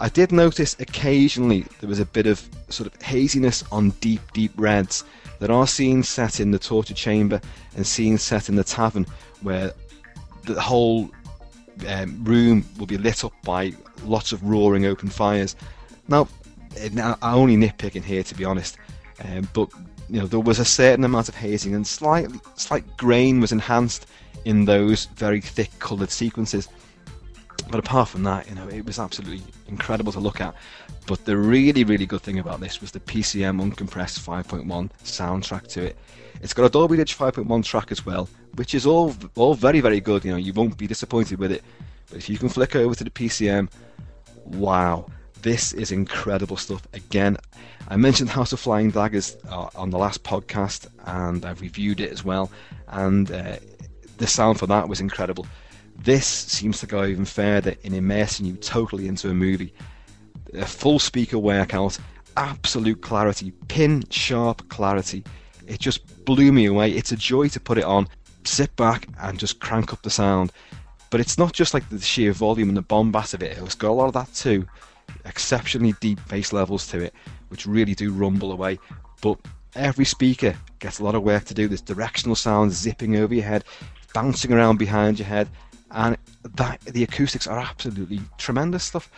[0.00, 4.52] I did notice occasionally there was a bit of sort of haziness on deep, deep
[4.56, 5.04] reds.
[5.38, 7.40] There are scenes set in the torture chamber
[7.76, 9.06] and scenes set in the tavern
[9.42, 9.72] where
[10.44, 11.10] the whole
[11.86, 13.72] um, room will be lit up by
[14.04, 15.54] lots of roaring open fires.
[16.08, 16.28] Now,
[16.92, 18.78] now I only nitpicking here to be honest,
[19.24, 19.68] um, but
[20.10, 24.06] you know there was a certain amount of hazing and slightly slight grain was enhanced
[24.44, 26.68] in those very thick coloured sequences.
[27.70, 30.54] But apart from that, you know, it was absolutely incredible to look at.
[31.06, 35.84] But the really, really good thing about this was the PCM uncompressed 5.1 soundtrack to
[35.84, 35.98] it.
[36.42, 40.00] It's got a Dolby Digital 5.1 track as well, which is all all very very
[40.00, 40.24] good.
[40.24, 41.62] You know, you won't be disappointed with it.
[42.08, 43.70] But if you can flick over to the PCM,
[44.44, 45.06] wow,
[45.42, 46.86] this is incredible stuff.
[46.92, 47.36] Again,
[47.88, 52.10] I mentioned House of Flying Daggers uh, on the last podcast, and I've reviewed it
[52.10, 52.50] as well.
[52.88, 53.56] And uh,
[54.18, 55.46] the sound for that was incredible.
[55.96, 59.72] This seems to go even further in immersing you totally into a movie.
[60.54, 61.98] A full speaker workout,
[62.36, 65.24] absolute clarity, pin sharp clarity.
[65.66, 66.90] It just blew me away.
[66.92, 68.08] It's a joy to put it on,
[68.44, 70.52] sit back, and just crank up the sound.
[71.10, 73.90] But it's not just like the sheer volume and the bombast of it, it's got
[73.90, 74.66] a lot of that too.
[75.24, 77.14] Exceptionally deep bass levels to it,
[77.48, 78.78] which really do rumble away.
[79.20, 79.38] But
[79.74, 81.68] every speaker gets a lot of work to do.
[81.68, 83.64] There's directional sound zipping over your head,
[84.14, 85.48] bouncing around behind your head,
[85.90, 86.16] and
[86.56, 89.10] that the acoustics are absolutely tremendous stuff.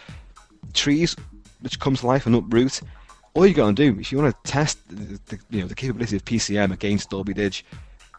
[0.73, 1.17] Trees
[1.61, 2.81] which come to life and uproot
[3.35, 5.75] all you got to do if you want to test the, the, you know the
[5.75, 7.63] capability of PCM against Dolby Dig,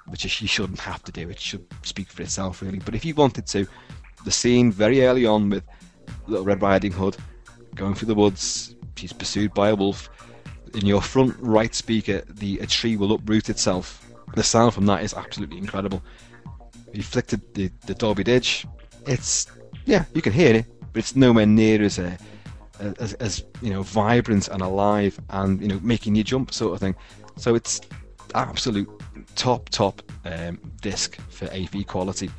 [0.08, 1.30] which you shouldn't have to do.
[1.30, 2.80] It should speak for itself really.
[2.80, 3.68] But if you wanted to,
[4.26, 5.64] the scene very early on with
[6.28, 7.18] Little Red Riding Hood
[7.76, 10.10] going through the woods, she's pursued by a wolf.
[10.74, 14.06] In your front right speaker, the a tree will uproot itself.
[14.36, 16.02] The sound from that is absolutely incredible.
[16.92, 18.46] You flicked the, the Dolby Dig,
[19.08, 19.48] it's
[19.86, 22.18] yeah, you can hear it, but it's nowhere near as a
[23.00, 26.80] as, as you know vibrant and alive and you know making you jump sort of
[26.80, 26.96] thing.
[27.38, 27.82] So it's
[28.36, 28.90] absolute
[29.36, 32.30] top top um, disc for AV quality.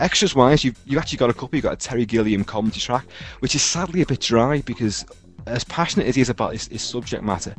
[0.00, 1.50] Extras wise, you've, you've actually got a couple.
[1.56, 3.06] You've got a Terry Gilliam comedy track,
[3.40, 5.04] which is sadly a bit dry because,
[5.46, 7.54] as passionate as he is about his, his subject matter,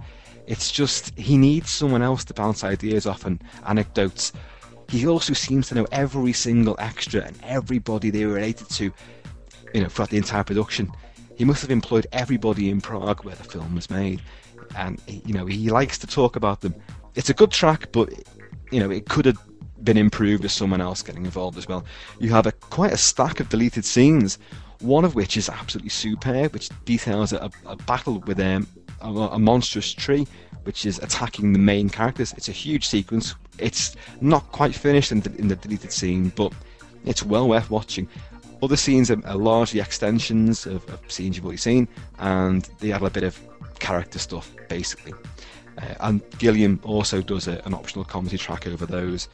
[0.47, 4.33] it's just he needs someone else to bounce ideas off and anecdotes.
[4.89, 8.91] He also seems to know every single extra and everybody they were related to,
[9.73, 10.91] you know, throughout the entire production.
[11.37, 14.21] He must have employed everybody in Prague where the film was made,
[14.77, 16.75] and you know he likes to talk about them.
[17.15, 18.13] It's a good track, but
[18.71, 19.37] you know it could have
[19.85, 21.85] been improved with someone else getting involved as well.
[22.19, 24.37] You have a quite a stack of deleted scenes,
[24.81, 28.67] one of which is absolutely superb, which details a, a battle with um,
[29.01, 30.27] a, a monstrous tree
[30.65, 32.33] which is attacking the main characters.
[32.33, 33.35] It's a huge sequence.
[33.59, 36.51] It's not quite finished in the, in the deleted scene, but
[37.05, 38.07] it's well worth watching.
[38.63, 43.03] Other scenes are, are largely extensions of, of, scenes you've already seen, and they add
[43.03, 43.39] a bit of
[43.79, 45.13] character stuff, basically.
[45.77, 49.29] Uh, and Gilliam also does a, an optional comedy track over those.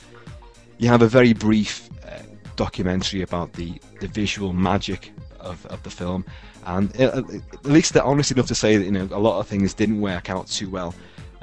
[0.82, 2.18] You have a very brief uh,
[2.56, 6.26] documentary about the, the visual magic of, of the film,
[6.66, 7.22] and it, uh,
[7.54, 10.02] at least they're honest enough to say that you know a lot of things didn't
[10.02, 10.96] work out too well.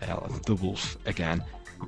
[0.03, 1.41] Uh, the wolf again,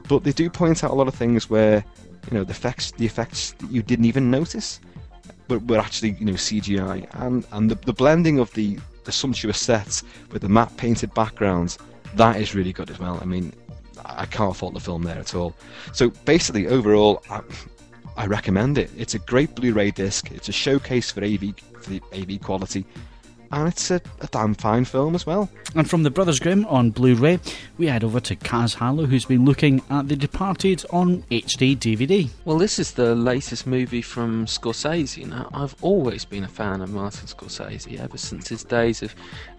[0.06, 1.84] but they do point out a lot of things where
[2.30, 4.78] you know the effects the effects that you didn't even notice
[5.48, 9.58] but were actually you know CGI, and and the, the blending of the the sumptuous
[9.58, 11.78] sets with the matte painted backgrounds
[12.14, 13.18] that is really good as well.
[13.20, 13.52] I mean,
[14.16, 15.54] I can't fault the film there at all.
[15.92, 17.40] So basically, overall, I,
[18.16, 18.90] I recommend it.
[18.96, 20.30] It's a great Blu-ray disc.
[20.30, 22.84] It's a showcase for AV for the AV quality,
[23.52, 25.48] and it's a, a, damn fine film as well.
[25.74, 27.40] And from the Brothers Grimm on Blu ray,
[27.78, 32.28] we head over to Kaz Harlow, who's been looking at The Departed on HD DVD.
[32.44, 35.26] Well, this is the latest movie from Scorsese.
[35.26, 39.14] Now, I've always been a fan of Martin Scorsese ever since his days of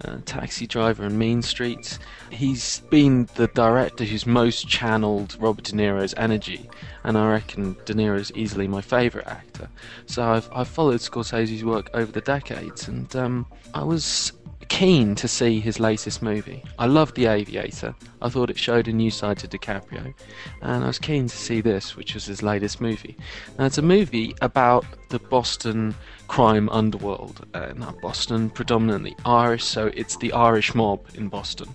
[0.05, 1.99] uh, Taxi Driver and Mean Streets.
[2.29, 6.69] He's been the director who's most channeled Robert De Niro's energy,
[7.03, 9.69] and I reckon De Niro is easily my favourite actor.
[10.05, 14.33] So I've, I've followed Scorsese's work over the decades, and um, I was
[14.71, 16.63] keen to see his latest movie.
[16.79, 17.93] I loved The Aviator.
[18.21, 20.13] I thought it showed a new side to DiCaprio,
[20.61, 23.17] and I was keen to see this, which was his latest movie.
[23.59, 25.93] Now, it's a movie about the Boston
[26.29, 27.45] crime underworld.
[27.53, 31.67] Uh, Boston predominantly Irish, so it's the Irish mob in Boston.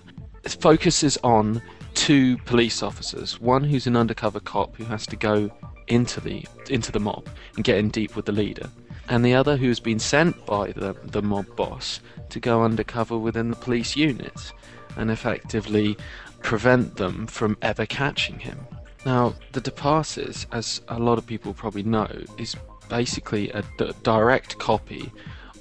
[0.43, 1.61] It focuses on
[1.97, 5.49] two police officers, one who's an undercover cop who has to go
[5.87, 8.69] into the into the mob and get in deep with the leader,
[9.09, 13.49] and the other who's been sent by the the mob boss to go undercover within
[13.49, 14.53] the police units
[14.95, 15.97] and effectively
[16.43, 18.59] prevent them from ever catching him.
[19.05, 22.55] Now, The Departed, as a lot of people probably know, is
[22.89, 25.11] basically a d- direct copy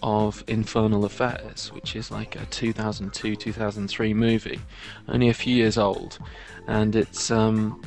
[0.03, 4.61] of Infernal Affairs, which is like a 2002 2003 movie,
[5.09, 6.19] only a few years old,
[6.67, 7.83] and it's um,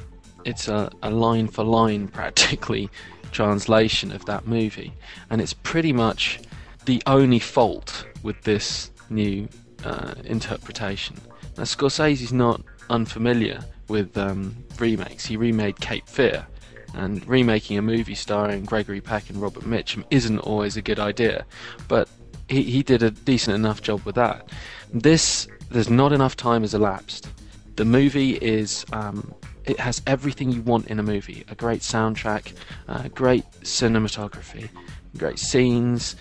[0.46, 2.90] it's a, a line for line practically
[3.32, 4.94] translation of that movie,
[5.30, 6.40] and it's pretty much
[6.86, 9.48] the only fault with this new
[9.84, 11.16] uh, interpretation.
[11.58, 15.26] Now, Scorsese's not unfamiliar with um, remakes.
[15.26, 16.48] He remade Cape Fear,
[16.94, 21.46] and remaking a movie starring Gregory Peck and Robert Mitchum isn't always a good idea,
[21.88, 22.10] but
[22.48, 24.50] he, he did a decent enough job with that.
[24.94, 27.30] This, there's not enough time has elapsed.
[27.76, 29.34] The movie is, um,
[29.66, 32.54] it has everything you want in a movie a great soundtrack,
[32.88, 34.70] uh, great cinematography,
[35.18, 36.16] great scenes,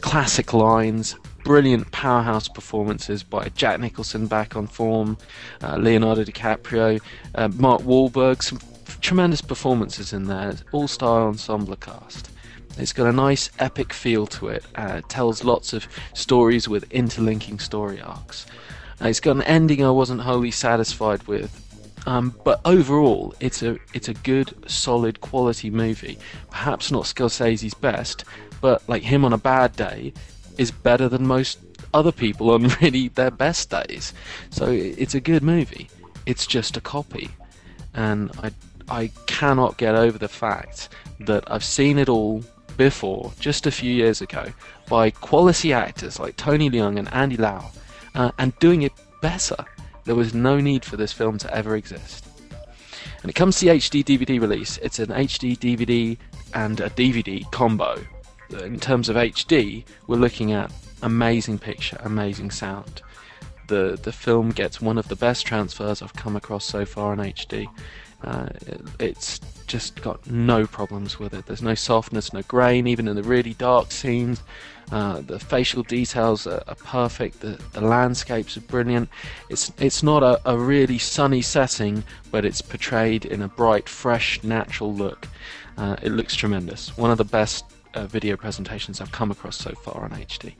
[0.00, 5.16] classic lines, brilliant powerhouse performances by Jack Nicholson back on form,
[5.62, 7.00] uh, Leonardo DiCaprio,
[7.34, 8.58] uh, Mark Wahlberg, some
[9.00, 12.30] tremendous performances in there, all star ensemble cast.
[12.76, 16.90] It's got a nice epic feel to it, uh, it tells lots of stories with
[16.92, 18.46] interlinking story arcs.
[19.00, 21.64] Uh, it's got an ending I wasn't wholly satisfied with,
[22.06, 26.18] um, but overall, it's a it's a good, solid, quality movie.
[26.50, 28.24] Perhaps not Scorsese's best,
[28.60, 30.12] but like him on a bad day
[30.56, 31.58] is better than most
[31.92, 34.12] other people on really their best days.
[34.50, 35.88] So it's a good movie.
[36.26, 37.30] It's just a copy,
[37.94, 38.52] and I
[38.90, 40.88] I cannot get over the fact
[41.20, 42.42] that I've seen it all
[42.76, 44.46] before, just a few years ago,
[44.88, 47.70] by quality actors like Tony Leung and Andy Lau,
[48.14, 49.56] uh, and doing it better.
[50.04, 52.24] There was no need for this film to ever exist.
[53.22, 54.78] And it comes to the HD DVD release.
[54.78, 56.16] It's an HD DVD
[56.54, 57.98] and a DVD combo,
[58.50, 60.72] in terms of HD, we're looking at
[61.02, 63.02] amazing picture, amazing sound.
[63.68, 67.18] The the film gets one of the best transfers I've come across so far in
[67.18, 67.68] HD.
[68.22, 71.46] Uh, it, it's just got no problems with it.
[71.46, 74.42] There's no softness, no grain, even in the really dark scenes.
[74.90, 77.40] Uh, the facial details are, are, perfect.
[77.40, 79.10] The, the landscapes are brilliant.
[79.50, 84.42] It's it's not a, a really sunny setting, but it's portrayed in a bright, fresh,
[84.42, 85.28] natural look.
[85.76, 86.96] Uh, it looks tremendous.
[86.96, 90.54] One of the best uh, video presentations I've come across so far on HD.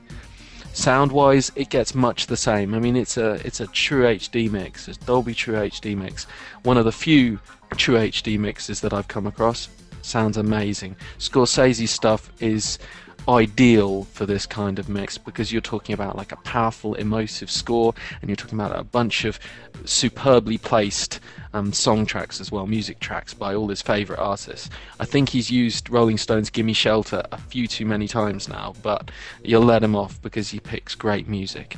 [0.73, 2.73] Sound wise, it gets much the same.
[2.73, 4.87] I mean, it's a it's a true HD mix.
[4.87, 6.25] It's Dolby True HD mix.
[6.63, 7.39] One of the few
[7.75, 9.67] true HD mixes that I've come across.
[10.01, 10.95] Sounds amazing.
[11.17, 12.79] Scorsese stuff is
[13.27, 17.93] ideal for this kind of mix because you're talking about like a powerful emotive score
[18.21, 19.39] and you're talking about a bunch of
[19.85, 21.19] superbly placed
[21.53, 24.69] um, song tracks as well, music tracks by all his favourite artists.
[24.99, 29.11] I think he's used Rolling Stone's Gimme Shelter a few too many times now, but
[29.43, 31.75] you'll let him off because he picks great music.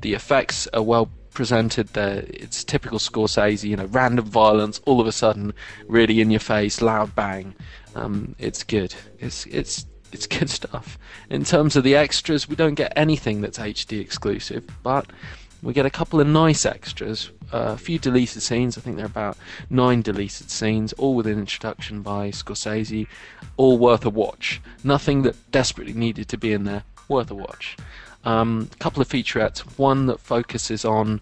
[0.00, 2.24] The effects are well presented there.
[2.28, 5.52] It's typical Scorsese, you know, random violence, all of a sudden,
[5.86, 7.54] really in your face, loud bang.
[7.94, 8.94] Um, it's good.
[9.18, 10.98] It's it's it's good stuff.
[11.28, 15.08] In terms of the extras, we don't get anything that's HD exclusive, but
[15.62, 18.78] we get a couple of nice extras, uh, a few deleted scenes.
[18.78, 19.36] I think there are about
[19.68, 23.06] nine deleted scenes, all with an introduction by Scorsese,
[23.58, 24.62] all worth a watch.
[24.82, 27.76] Nothing that desperately needed to be in there, worth a watch.
[28.26, 31.20] Um, a couple of featurettes, one that focuses on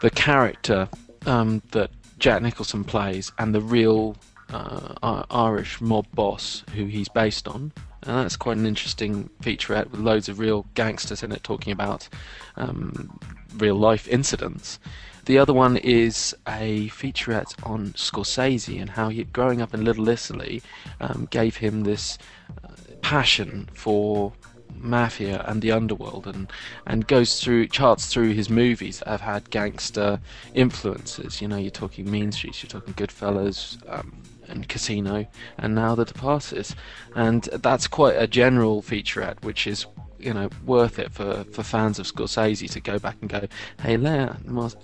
[0.00, 0.88] the character
[1.26, 4.16] um, that Jack Nicholson plays and the real
[4.50, 10.00] uh, Irish mob boss who he's based on, and that's quite an interesting featurette with
[10.00, 12.08] loads of real gangsters in it talking about
[12.56, 13.18] um,
[13.58, 14.78] real life incidents.
[15.26, 20.08] The other one is a featurette on Scorsese and how he, growing up in Little
[20.08, 20.62] Italy
[21.00, 22.18] um, gave him this
[22.62, 22.68] uh,
[23.00, 24.32] passion for
[24.76, 26.50] mafia and the underworld and
[26.86, 30.20] and goes through charts through his movies that have had gangster
[30.54, 35.26] influences you know you're talking mean streets you're talking goodfellas um, and Casino,
[35.58, 36.68] and now The Departed.
[37.14, 39.86] And that's quite a general featurette, which is
[40.18, 43.46] you know worth it for, for fans of Scorsese to go back and go,
[43.80, 44.36] hey, there,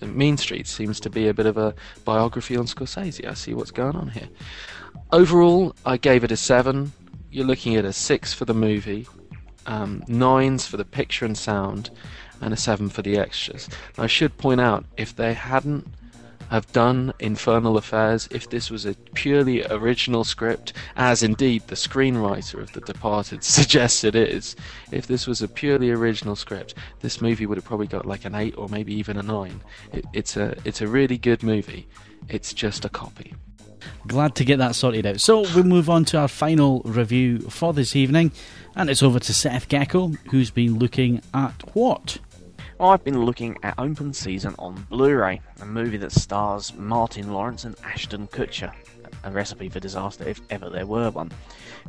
[0.02, 1.74] Mean Streets seems to be a bit of a
[2.04, 3.26] biography on Scorsese.
[3.26, 4.28] I see what's going on here.
[5.12, 6.92] Overall, I gave it a seven.
[7.30, 9.06] You're looking at a six for the movie,
[9.66, 11.90] um, nines for the picture and sound,
[12.40, 13.68] and a seven for the extras.
[13.96, 15.86] Now, I should point out if they hadn't
[16.50, 22.60] have done Infernal Affairs, if this was a purely original script, as indeed the screenwriter
[22.60, 24.56] of The Departed suggests it is,
[24.90, 28.34] if this was a purely original script, this movie would have probably got like an
[28.34, 29.60] eight or maybe even a nine.
[29.92, 31.86] It, it's a it's a really good movie.
[32.28, 33.34] It's just a copy.
[34.06, 35.20] Glad to get that sorted out.
[35.20, 38.32] So we'll move on to our final review for this evening,
[38.74, 42.18] and it's over to Seth Gecko, who's been looking at what?
[42.80, 47.76] I've been looking at Open Season on Blu-ray, a movie that stars Martin Lawrence and
[47.84, 48.72] Ashton Kutcher,
[49.22, 51.30] a recipe for disaster if ever there were one.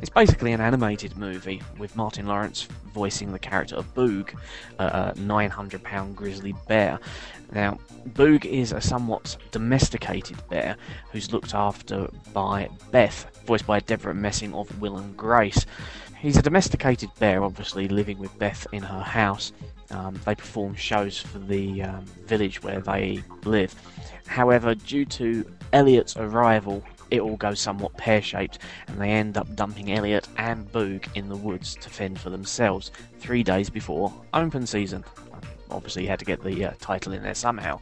[0.02, 4.34] It's basically an animated movie with Martin Lawrence voicing the character of Boog,
[4.78, 6.98] a 900 pound grizzly bear.
[7.52, 7.78] Now,
[8.08, 10.76] Boog is a somewhat domesticated bear
[11.10, 15.66] who's looked after by Beth, voiced by Deborah Messing of Will and Grace.
[16.18, 19.52] He's a domesticated bear, obviously living with Beth in her house.
[19.90, 23.74] Um, they perform shows for the um, village where they live.
[24.26, 29.54] However, due to Elliot's arrival, it all goes somewhat pear shaped, and they end up
[29.54, 34.66] dumping Elliot and Boog in the woods to fend for themselves three days before open
[34.66, 35.04] season.
[35.72, 37.80] Obviously, you had to get the uh, title in there somehow.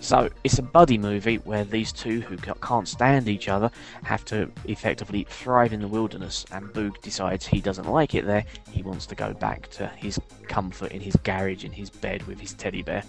[0.00, 3.70] So it's a buddy movie where these two who can't stand each other
[4.02, 8.44] have to effectively thrive in the wilderness, and Boog decides he doesn't like it there.
[8.68, 12.40] He wants to go back to his comfort in his garage in his bed with
[12.40, 13.04] his teddy bear,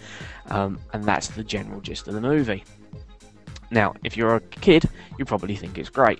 [0.51, 2.63] um, and that's the general gist of the movie.
[3.71, 4.87] Now, if you're a kid,
[5.17, 6.19] you probably think it's great.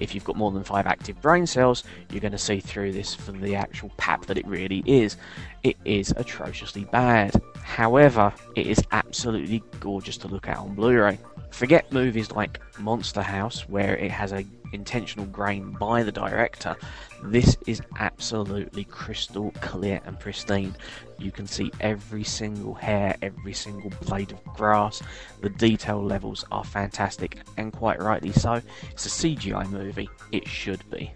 [0.00, 3.14] If you've got more than five active brain cells, you're going to see through this
[3.14, 5.16] for the actual pap that it really is.
[5.62, 7.40] It is atrociously bad.
[7.62, 11.18] However, it is absolutely gorgeous to look at on Blu ray.
[11.50, 16.76] Forget movies like Monster House, where it has a intentional grain by the director.
[17.22, 20.74] This is absolutely crystal clear and pristine.
[21.18, 25.02] You can see every single hair, every single blade of grass.
[25.42, 28.62] The detail levels are fantastic, and quite rightly so.
[28.90, 31.12] It's a CGI movie, it should be.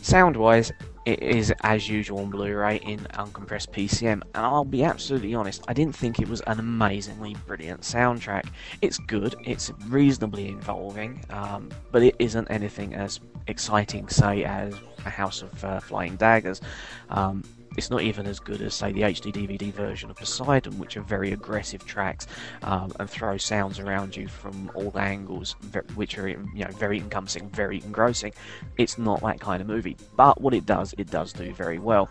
[0.00, 0.72] Sound wise,
[1.06, 5.72] it is as usual on Blu-ray in uncompressed PCM, and I'll be absolutely honest, I
[5.72, 8.48] didn't think it was an amazingly brilliant soundtrack.
[8.82, 15.10] It's good, it's reasonably involving, um, but it isn't anything as exciting, say, as A
[15.10, 16.60] House of uh, Flying Daggers.
[17.08, 17.44] Um,
[17.76, 21.02] it's not even as good as, say, the HD DVD version of Poseidon, which are
[21.02, 22.26] very aggressive tracks
[22.62, 25.56] um, and throw sounds around you from all angles,
[25.94, 28.32] which are you know very encompassing, very engrossing.
[28.78, 32.08] It's not that kind of movie, but what it does, it does do very well.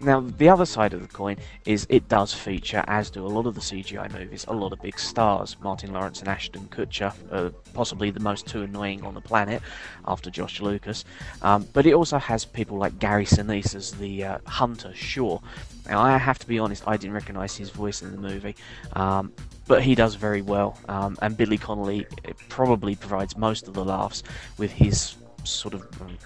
[0.00, 3.46] Now, the other side of the coin is it does feature, as do a lot
[3.46, 5.56] of the CGI movies, a lot of big stars.
[5.62, 9.62] Martin Lawrence and Ashton Kutcher, uh, possibly the most two annoying on the planet
[10.06, 11.04] after Josh Lucas.
[11.40, 15.40] Um, but it also has people like Gary Sinise as the uh, hunter, sure.
[15.88, 18.54] Now, I have to be honest, I didn't recognise his voice in the movie.
[18.92, 19.32] Um,
[19.66, 23.84] but he does very well, um, and Billy Connolly uh, probably provides most of the
[23.84, 24.22] laughs
[24.58, 26.16] with his sort of um,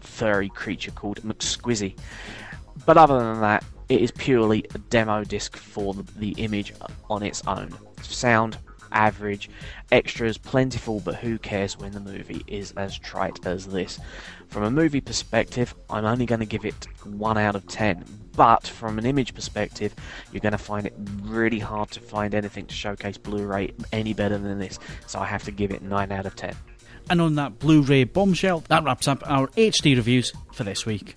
[0.00, 1.96] furry creature called McSquizzy.
[2.86, 6.74] But other than that, it is purely a demo disc for the, image
[7.08, 7.74] on its own.
[8.02, 8.58] Sound,
[8.92, 9.48] average,
[9.90, 13.98] extras plentiful, but who cares when the movie is as trite as this?
[14.48, 18.04] From a movie perspective, I'm only going to give it 1 out of 10,
[18.36, 19.94] but from an image perspective,
[20.32, 24.12] you're going to find it really hard to find anything to showcase Blu ray any
[24.12, 26.54] better than this, so I have to give it 9 out of 10.
[27.10, 31.16] And on that Blu ray bombshell, that wraps up our HD reviews for this week.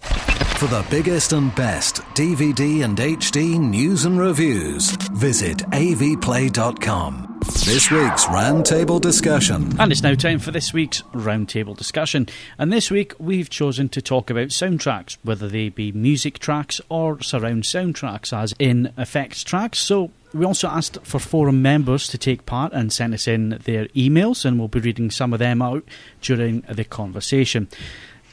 [0.62, 7.40] For the biggest and best DVD and HD news and reviews, visit avplay.com.
[7.66, 9.74] This week's roundtable discussion.
[9.80, 12.28] And it's now time for this week's roundtable discussion.
[12.60, 17.20] And this week we've chosen to talk about soundtracks, whether they be music tracks or
[17.24, 19.80] surround soundtracks, as in effects tracks.
[19.80, 23.88] So we also asked for forum members to take part and send us in their
[23.88, 25.84] emails, and we'll be reading some of them out
[26.22, 27.68] during the conversation.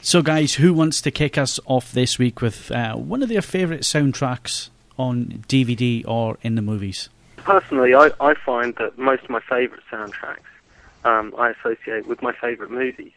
[0.01, 3.41] So, guys, who wants to kick us off this week with uh, one of their
[3.41, 7.09] favourite soundtracks on DVD or in the movies?
[7.37, 10.39] Personally, I, I find that most of my favourite soundtracks
[11.03, 13.11] um, I associate with my favourite movies.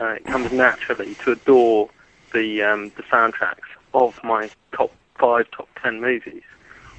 [0.00, 1.90] Uh, it comes naturally to adore
[2.32, 6.42] the um, the soundtracks of my top five, top ten movies.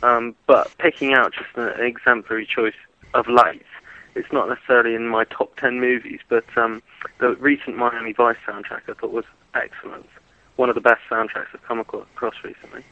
[0.04, 2.76] Um, but picking out just an exemplary choice
[3.14, 3.66] of late
[4.16, 6.82] it's not necessarily in my top 10 movies, but um,
[7.20, 10.08] the recent Miami Vice soundtrack I thought was excellent.
[10.56, 12.84] One of the best soundtracks I've come across recently.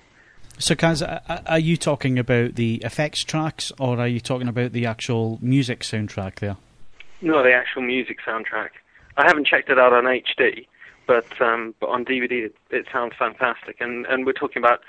[0.57, 1.01] So, Kaz,
[1.47, 5.81] are you talking about the effects tracks or are you talking about the actual music
[5.81, 6.57] soundtrack there?
[7.21, 8.69] No, the actual music soundtrack.
[9.17, 10.67] I haven't checked it out on HD,
[11.07, 13.77] but um, but on DVD it, it sounds fantastic.
[13.79, 14.81] And and we're talking about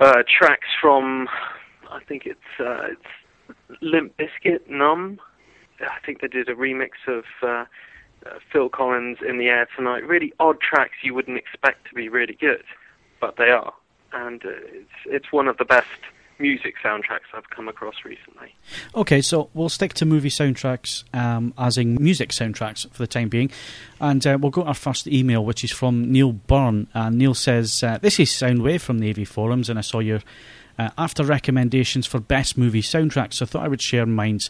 [0.00, 1.28] uh, tracks from
[1.90, 3.06] I think it's uh, it's
[3.80, 5.20] Limp Bizkit, Numb.
[5.80, 7.64] I think they did a remix of uh, uh,
[8.52, 10.06] Phil Collins in the air tonight.
[10.06, 12.64] Really odd tracks you wouldn't expect to be really good,
[13.20, 13.72] but they are,
[14.12, 15.88] and uh, it's it's one of the best
[16.38, 18.54] music soundtracks I've come across recently.
[18.94, 23.28] Okay, so we'll stick to movie soundtracks um, as in music soundtracks for the time
[23.28, 23.50] being.
[24.00, 26.88] And uh, we'll go to our first email, which is from Neil Byrne.
[26.92, 30.20] And Neil says, uh, This is Soundwave from the AV Forums, and I saw your
[30.82, 33.34] uh, after recommendations for best movie soundtracks.
[33.34, 34.40] So I thought I would share mine.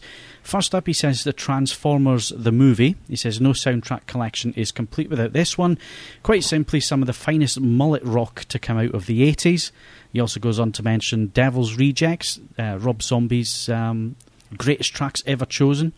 [0.41, 2.95] First up, he says The Transformers the movie.
[3.07, 5.77] He says no soundtrack collection is complete without this one.
[6.23, 9.71] Quite simply, some of the finest mullet rock to come out of the 80s.
[10.11, 14.15] He also goes on to mention Devil's Rejects, uh, Rob Zombie's um,
[14.57, 15.93] greatest tracks ever chosen.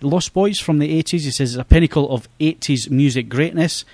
[0.00, 3.84] Lost Boys from the 80s, he says, is a pinnacle of 80s music greatness.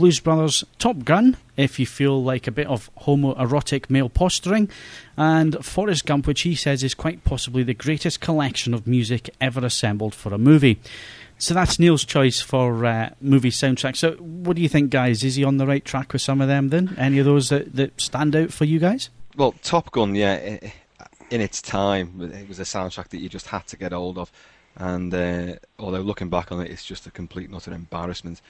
[0.00, 4.70] Blues Brothers, Top Gun, if you feel like a bit of homoerotic male posturing,
[5.18, 9.62] and Forrest Gump, which he says is quite possibly the greatest collection of music ever
[9.62, 10.80] assembled for a movie.
[11.36, 13.94] So that's Neil's choice for uh, movie soundtrack.
[13.94, 15.22] So, what do you think, guys?
[15.22, 16.70] Is he on the right track with some of them?
[16.70, 19.10] Then, any of those that, that stand out for you guys?
[19.36, 20.60] Well, Top Gun, yeah,
[21.30, 24.32] in its time, it was a soundtrack that you just had to get hold of.
[24.76, 28.40] And uh, although looking back on it, it's just a complete and utter embarrassment.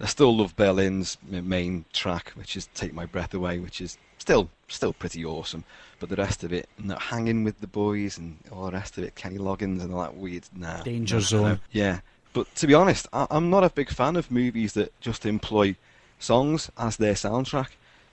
[0.00, 4.50] I still love Berlin's main track, which is "Take My Breath Away," which is still
[4.68, 5.64] still pretty awesome.
[6.00, 6.68] But the rest of it,
[6.98, 10.16] hanging with the boys and all the rest of it, Kenny Loggins and all that
[10.16, 11.60] weird, nah, Danger Zone.
[11.70, 12.00] Yeah,
[12.32, 15.76] but to be honest, I, am not a big fan of movies that just employ
[16.18, 17.68] songs as their soundtrack.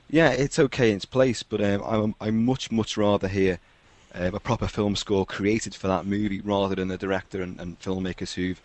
[0.10, 3.60] Yeah, it's okay in its place, but um, I'm I much much rather hear
[4.14, 7.80] um, a proper film score created for that movie rather than the director and, and
[7.80, 8.62] filmmakers who've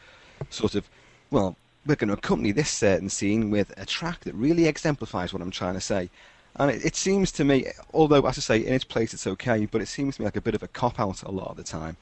[0.50, 0.88] sort of
[1.30, 1.56] well
[1.86, 5.50] we're going to accompany this certain scene with a track that really exemplifies what I'm
[5.50, 6.10] trying to say.
[6.56, 9.66] And it, it, seems to me, although as I say, in its place it's okay,
[9.66, 11.56] but it seems to me like a bit of a cop out a lot of
[11.56, 11.96] the time.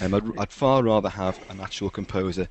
[0.00, 2.48] Um, I'd, I'd, far rather have an actual composer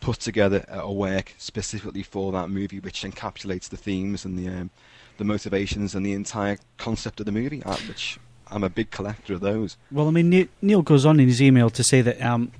[0.00, 4.70] put together a work specifically for that movie, which encapsulates the themes and the um,
[5.18, 7.62] the motivations and the entire concept of the movie.
[7.64, 8.18] Uh, which
[8.50, 9.76] I'm a big collector of those.
[9.90, 12.52] Well, I mean, Neil goes on in his email to say that um,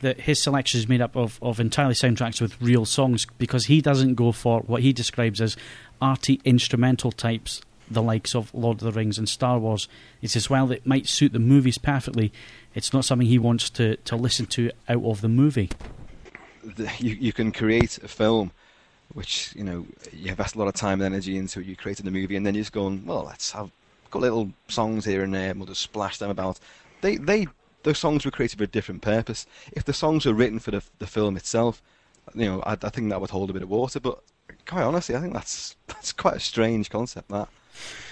[0.00, 3.80] that his selection is made up of, of entirely soundtracks with real songs because he
[3.80, 5.56] doesn't go for what he describes as
[6.00, 9.88] arty instrumental types, the likes of Lord of the Rings and Star Wars.
[10.20, 12.32] He says, while it might suit the movies perfectly,
[12.74, 15.70] it's not something he wants to, to listen to out of the movie.
[16.98, 18.52] You, you can create a film
[19.12, 22.06] which, you know, you have invest a lot of time and energy into you created
[22.06, 23.70] the movie, and then you're just going, well, let's have
[24.10, 26.58] got little songs here and there, and we'll just splash them about.
[27.00, 27.48] They, they
[27.82, 29.46] those songs were created for a different purpose.
[29.72, 31.82] If the songs were written for the the film itself,
[32.34, 34.00] you know, I, I think that would hold a bit of water.
[34.00, 34.22] But
[34.66, 37.28] quite honestly, I think that's that's quite a strange concept.
[37.28, 37.48] That.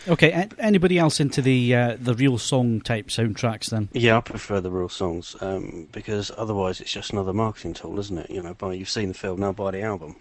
[0.07, 0.49] Okay.
[0.59, 3.89] Anybody else into the uh, the real song type soundtracks then?
[3.93, 8.19] Yeah, I prefer the real songs um, because otherwise it's just another marketing tool, isn't
[8.19, 8.31] it?
[8.31, 10.17] You know, buy you've seen the film, now buy the album,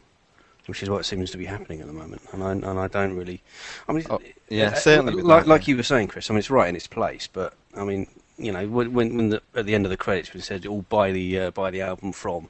[0.66, 2.22] which is what seems to be happening at the moment.
[2.34, 3.42] And I and I don't really,
[3.88, 4.20] I mean, oh,
[4.50, 5.22] yeah, uh, certainly.
[5.22, 6.30] Like, like you were saying, Chris.
[6.30, 8.08] I mean, it's right in its place, but I mean,
[8.38, 10.84] you know, when when the, at the end of the credits when it said all
[10.84, 12.50] buy the uh, buy the album from,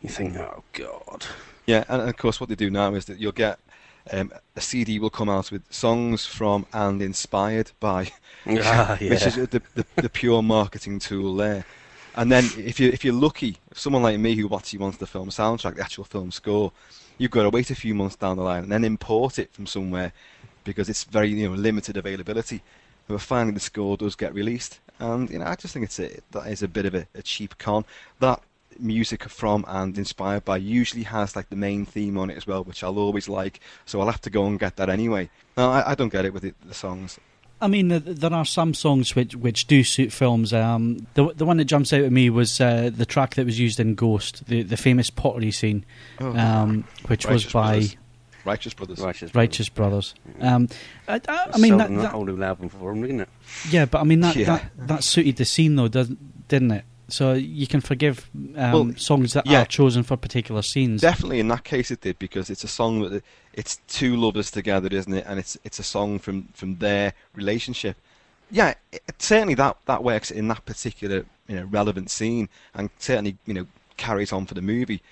[0.00, 1.26] you think, oh god.
[1.66, 3.58] Yeah, and of course, what they do now is that you'll get
[4.12, 8.12] um, a CD will come out with songs from and inspired by,
[8.46, 9.10] ah, yeah.
[9.10, 11.64] which is the, the, the pure marketing tool there.
[12.16, 15.30] And then if you if you're lucky, someone like me who actually wants the film
[15.30, 16.70] soundtrack, the actual film score,
[17.18, 19.66] you've got to wait a few months down the line and then import it from
[19.66, 20.12] somewhere
[20.62, 22.62] because it's very you know limited availability.
[23.08, 26.18] But finally, the score does get released, and you know, I just think it's a,
[26.32, 27.84] that is a bit of a, a cheap con.
[28.20, 28.42] That
[28.78, 32.64] music from and inspired by usually has like the main theme on it as well,
[32.64, 33.60] which I'll always like.
[33.84, 35.30] So I'll have to go and get that anyway.
[35.56, 37.18] No, I, I don't get it with it, the songs.
[37.60, 40.52] I mean, there are some songs which which do suit films.
[40.52, 43.58] Um, the the one that jumps out at me was uh, the track that was
[43.58, 45.84] used in Ghost, the the famous pottery scene,
[46.20, 47.88] oh, um, which was by.
[48.44, 49.00] Righteous Brothers.
[49.00, 49.34] Righteous Brothers.
[49.34, 50.14] Righteous Brothers.
[50.40, 50.68] Um,
[51.08, 53.28] I, I, I mean, that, that, that whole new album for them, didn't it?
[53.70, 54.46] Yeah, but I mean that, yeah.
[54.46, 56.84] that that suited the scene though, didn't it?
[57.08, 61.02] So you can forgive um, well, songs that yeah, are chosen for particular scenes.
[61.02, 63.22] Definitely, in that case, it did because it's a song that
[63.52, 65.24] it's two lovers together, isn't it?
[65.28, 67.96] And it's it's a song from from their relationship.
[68.50, 73.36] Yeah, it, certainly that that works in that particular you know relevant scene, and certainly
[73.46, 73.66] you know
[73.96, 75.02] carries on for the movie.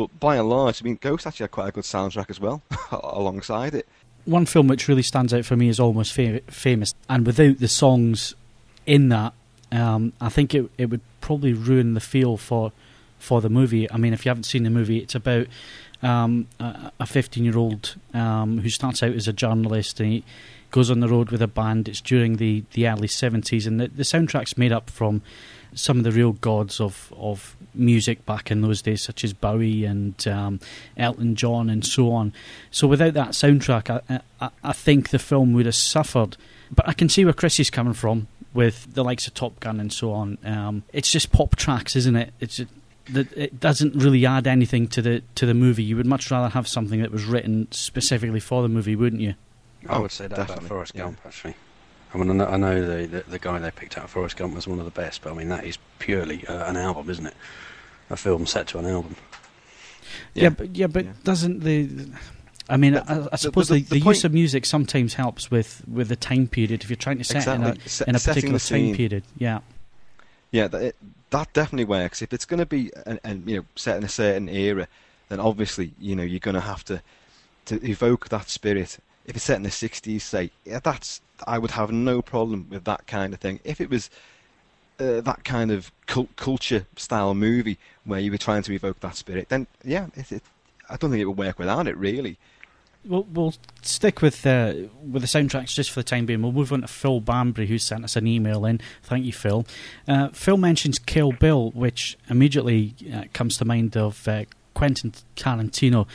[0.00, 2.62] But by and large, I mean, Ghost actually had quite a good soundtrack as well
[2.90, 3.86] alongside it.
[4.24, 8.34] One film which really stands out for me is Almost Famous, and without the songs
[8.86, 9.34] in that,
[9.72, 12.72] um, I think it it would probably ruin the feel for
[13.18, 13.90] for the movie.
[13.90, 15.48] I mean, if you haven't seen the movie, it's about
[16.02, 20.24] um, a 15 year old um, who starts out as a journalist and he
[20.70, 21.88] goes on the road with a band.
[21.88, 25.20] It's during the, the early 70s, and the, the soundtrack's made up from
[25.74, 29.84] some of the real gods of, of music back in those days, such as Bowie
[29.84, 30.60] and um,
[30.96, 32.32] Elton John and so on.
[32.70, 36.36] So without that soundtrack, I, I, I, think the film would have suffered.
[36.70, 39.80] But I can see where Chris is coming from with the likes of Top Gun
[39.80, 40.38] and so on.
[40.44, 42.32] Um, it's just pop tracks, isn't it?
[42.40, 42.60] It's
[43.10, 45.82] that it doesn't really add anything to the to the movie.
[45.82, 49.34] You would much rather have something that was written specifically for the movie, wouldn't you?
[49.88, 50.54] I would say that Definitely.
[50.54, 51.28] about Forrest Gump, yeah.
[51.28, 51.54] actually.
[52.12, 54.54] I mean, I know, I know the, the, the guy they picked out, Forrest Gump,
[54.54, 57.26] was one of the best, but I mean that is purely uh, an album, isn't
[57.26, 57.34] it?
[58.10, 59.16] A film set to an album.
[60.34, 61.12] Yeah, yeah but yeah, but yeah.
[61.22, 61.88] doesn't the
[62.68, 65.82] I mean, I, I, suppose the, the, the, the use of music sometimes helps with,
[65.88, 67.66] with the time period if you're trying to set exactly.
[67.66, 69.24] in a, in a particular time period.
[69.38, 69.58] Yeah.
[70.52, 70.96] Yeah, that, it,
[71.30, 72.22] that definitely works.
[72.22, 74.86] If it's going to be and, and you know set in a certain era,
[75.28, 77.02] then obviously you know you're going to have to
[77.66, 81.72] to evoke that spirit if it's set in the 60s, say, yeah, that's I would
[81.72, 83.60] have no problem with that kind of thing.
[83.64, 84.10] If it was
[84.98, 89.16] uh, that kind of cult- culture style movie where you were trying to evoke that
[89.16, 90.42] spirit, then yeah, it, it,
[90.88, 92.38] I don't think it would work without it really.
[93.02, 96.42] We'll, we'll stick with uh, with the soundtracks just for the time being.
[96.42, 98.78] We'll move on to Phil Banbury, who sent us an email in.
[99.02, 99.64] Thank you, Phil.
[100.06, 106.06] Uh, Phil mentions Kill Bill, which immediately uh, comes to mind of uh, Quentin Tarantino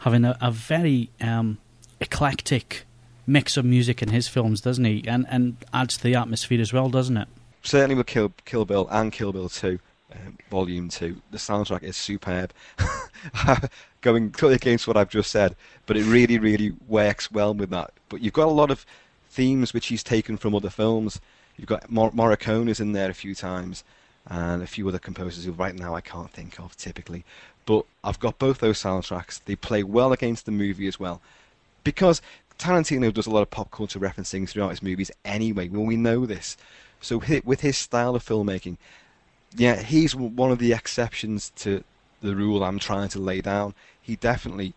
[0.00, 1.56] having a, a very um,
[2.00, 2.84] eclectic
[3.26, 5.04] mix of music in his films, doesn't he?
[5.06, 7.28] And and adds to the atmosphere as well, doesn't it?
[7.62, 9.78] Certainly with Kill, Kill Bill and Kill Bill 2,
[10.12, 12.52] um, Volume 2, the soundtrack is superb.
[14.02, 15.56] Going totally against what I've just said,
[15.86, 17.92] but it really, really works well with that.
[18.10, 18.84] But you've got a lot of
[19.30, 21.22] themes which he's taken from other films.
[21.56, 22.36] You've got Mor-
[22.68, 23.82] is in there a few times,
[24.26, 27.24] and a few other composers who right now I can't think of typically.
[27.64, 29.40] But I've got both those soundtracks.
[29.42, 31.22] They play well against the movie as well
[31.84, 32.20] because
[32.58, 35.68] Tarantino does a lot of pop culture referencing throughout his movies anyway.
[35.68, 36.56] Well, we know this.
[37.00, 38.76] So with his style of filmmaking,
[39.56, 41.84] yeah, he's one of the exceptions to
[42.22, 43.74] the rule I'm trying to lay down.
[44.00, 44.72] He definitely,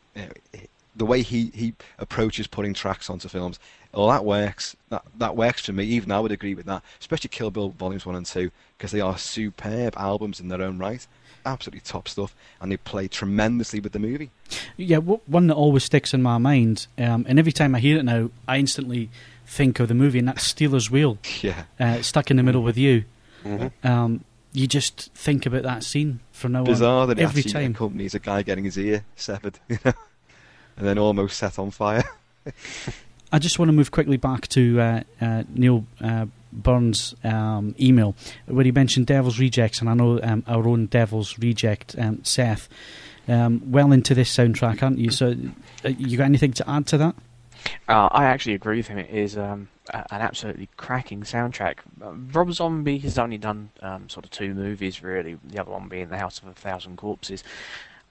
[0.96, 3.60] the way he, he approaches putting tracks onto films,
[3.94, 4.76] well, that works.
[4.90, 5.86] That that works for me.
[5.86, 9.02] Even I would agree with that, especially Kill Bill Volumes One and Two, because they
[9.02, 11.08] are superb albums in their own right
[11.48, 14.30] absolutely top stuff, and they play tremendously with the movie.
[14.76, 18.04] Yeah, one that always sticks in my mind, um, and every time I hear it
[18.04, 19.10] now, I instantly
[19.46, 21.18] think of the movie, and that's Stealers Wheel.
[21.42, 23.06] Yeah, uh, stuck in the middle with you.
[23.44, 23.88] Mm-hmm.
[23.88, 24.24] Um,
[24.54, 27.10] you just think about that scene from now Bizarre on.
[27.10, 27.72] that every actually time.
[27.72, 29.94] accompanies a guy getting his ear severed, you know,
[30.78, 32.04] and then almost set on fire.
[33.32, 38.16] I just want to move quickly back to uh, uh, Neil uh, Burns' um, email
[38.46, 42.70] where he mentioned Devil's Rejects, and I know um, our own Devil's Reject, um, Seth,
[43.28, 45.12] um, well into this soundtrack, aren't you?
[45.12, 45.36] So,
[45.84, 47.16] uh, you got anything to add to that?
[47.90, 48.98] Uh, I actually agree with him.
[49.00, 51.80] It is um, an absolutely cracking soundtrack.
[52.00, 55.38] Rob Zombie has only done um, sort of two movies, really.
[55.44, 57.44] The other one being The House of a Thousand Corpses,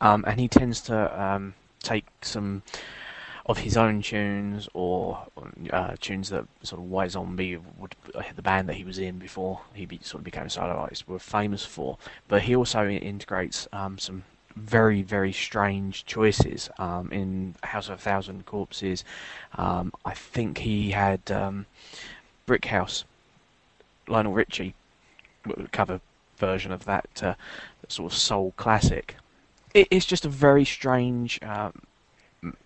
[0.02, 1.52] and he tends to
[1.82, 2.62] take some
[3.47, 5.24] of his own tunes or
[5.70, 9.18] uh, tunes that sort of White Zombie, would, uh, the band that he was in
[9.18, 11.97] before he be, sort of became a solo artist, were famous for.
[12.26, 14.24] But he also integrates um, some
[14.57, 19.05] very, very strange choices um, in House of a Thousand Corpses.
[19.55, 21.66] Um, I think he had um,
[22.47, 23.05] Brick House,
[24.09, 24.74] Lionel Richie
[25.70, 26.01] cover
[26.36, 27.34] version of that uh,
[27.86, 29.16] sort of soul classic.
[29.72, 31.82] It, it's just a very strange um,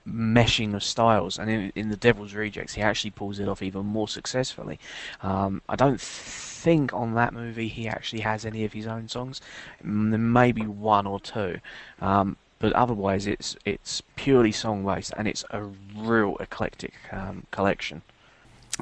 [0.07, 1.39] meshing of styles.
[1.39, 4.79] And in, in, the Devil's Rejects, he actually pulls it off even more successfully.
[5.23, 9.41] Um, I don't think on that movie he actually has any of his own songs.
[9.85, 11.61] Mm, there may be one or two.
[12.01, 15.65] Um, but otherwise, it's it's purely song based, and it's a
[15.97, 18.03] real eclectic um, collection.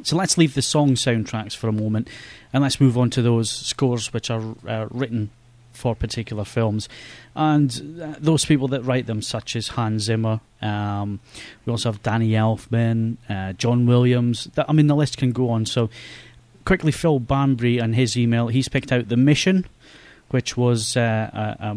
[0.03, 2.09] So let's leave the song soundtracks for a moment,
[2.53, 5.31] and let's move on to those scores which are uh, written
[5.79, 6.89] for particular films.
[7.35, 11.21] And uh, those people that write them, such as Hans Zimmer, um,
[11.65, 14.49] we also have Danny Elfman, uh, John Williams.
[14.57, 15.65] I mean, the list can go on.
[15.65, 15.89] So,
[16.65, 19.65] quickly, Phil Banbury and his email, he's picked out The Mission,
[20.31, 21.75] which was uh, a, a uh,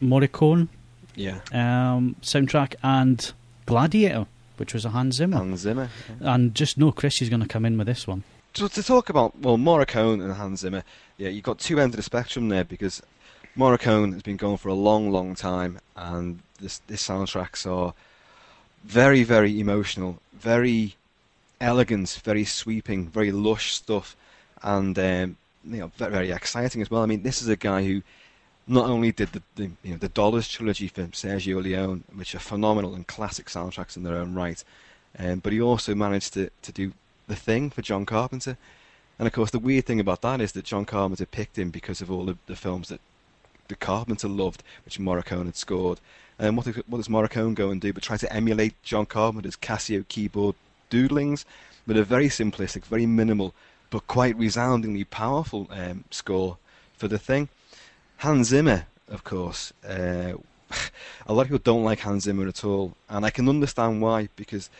[0.00, 0.68] Morricone
[1.16, 1.40] yeah.
[1.52, 3.32] um, soundtrack, and
[3.66, 5.38] Gladiator, which was a Hans Zimmer.
[5.38, 5.90] Hans Zimmer.
[6.20, 6.34] Yeah.
[6.34, 8.24] And just know Chris is going to come in with this one.
[8.52, 10.82] So to talk about well Morricone and Hans Zimmer,
[11.16, 13.00] yeah, you've got two ends of the spectrum there because
[13.56, 17.94] Morricone has been going for a long, long time, and this this soundtracks are
[18.84, 20.96] very, very emotional, very
[21.60, 24.16] elegant, very sweeping, very lush stuff,
[24.62, 27.02] and um, you know very, very exciting as well.
[27.02, 28.02] I mean, this is a guy who
[28.66, 32.40] not only did the, the you know the Dollars trilogy for Sergio Leone, which are
[32.40, 34.62] phenomenal and classic soundtracks in their own right,
[35.20, 36.92] um, but he also managed to, to do
[37.30, 38.58] the thing for John Carpenter.
[39.18, 42.02] And of course, the weird thing about that is that John Carpenter picked him because
[42.02, 43.00] of all of the films that
[43.68, 46.00] the Carpenter loved, which Morricone had scored.
[46.38, 50.06] And what, what does Morricone go and do but try to emulate John Carpenter's Casio
[50.08, 50.56] keyboard
[50.90, 51.44] doodlings
[51.86, 53.54] with a very simplistic, very minimal,
[53.90, 56.58] but quite resoundingly powerful um, score
[56.96, 57.48] for the thing.
[58.18, 60.32] Hans Zimmer, of course, uh,
[61.26, 64.28] a lot of people don't like Hans Zimmer at all, and I can understand why
[64.36, 64.70] because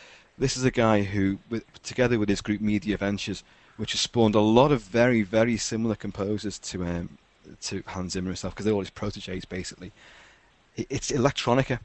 [0.41, 3.43] this is a guy who, with, together with his group Media Ventures,
[3.77, 7.17] which has spawned a lot of very, very similar composers to um,
[7.61, 9.91] to Hans Zimmer himself, because they're all his proteges basically.
[10.75, 11.79] It's electronica.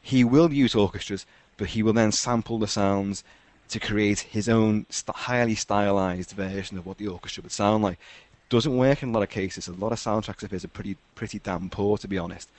[0.00, 1.26] He will use orchestras,
[1.56, 3.24] but he will then sample the sounds
[3.70, 7.94] to create his own highly stylized version of what the orchestra would sound like.
[7.94, 9.66] It Doesn't work in a lot of cases.
[9.66, 12.50] A lot of soundtracks of his are pretty pretty damn poor, to be honest.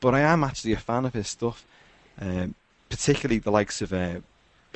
[0.00, 1.64] But I am actually a fan of his stuff,
[2.20, 2.56] um,
[2.88, 4.18] particularly the likes of uh,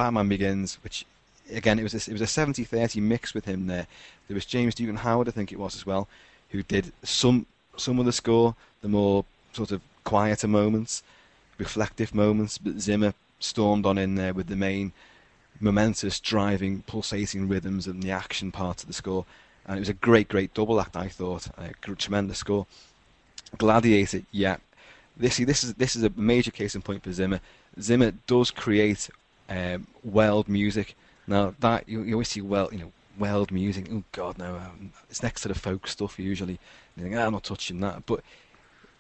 [0.01, 1.05] Batman Begins, which
[1.53, 3.87] again it was a, it was a 70-30 mix with him there.
[4.29, 6.09] There was James Newton Howard, I think it was as well,
[6.49, 7.45] who did some
[7.77, 11.03] some of the score, the more sort of quieter moments,
[11.59, 12.57] reflective moments.
[12.57, 14.93] But Zimmer stormed on in there with the main
[15.61, 19.27] momentous, driving, pulsating rhythms and the action part of the score.
[19.67, 20.97] And it was a great, great double act.
[20.97, 22.67] I thought, a tremendous score.
[23.59, 24.57] Gladiator, yeah.
[25.15, 27.41] This this is this is a major case in point for Zimmer.
[27.79, 29.11] Zimmer does create
[29.51, 30.95] um, world music.
[31.27, 33.87] Now that you, you always see well, you know, world music.
[33.93, 36.59] Oh God, no, um, it's next to the folk stuff usually.
[36.97, 38.07] Think, ah, I'm not touching that.
[38.07, 38.21] But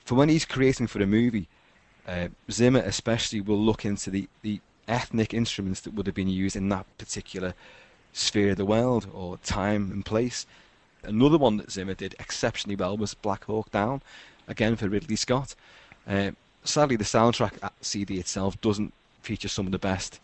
[0.05, 1.48] for when he's creating for a movie,
[2.07, 6.57] uh, Zimmer especially will look into the, the ethnic instruments that would have been used
[6.57, 7.55] in that particular
[8.12, 10.46] sphere of the world or time and place.
[11.03, 14.03] Another one that Zimmer did exceptionally well was Black Hawk Down,
[14.48, 15.55] again for Ridley Scott.
[16.07, 16.32] Uh,
[16.64, 18.92] sadly, the soundtrack CD itself doesn't
[19.22, 20.20] feature some of the best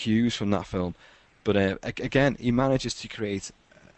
[0.00, 0.94] cues from that film,
[1.44, 3.50] but uh, again, he manages to create.
[3.72, 3.90] Uh,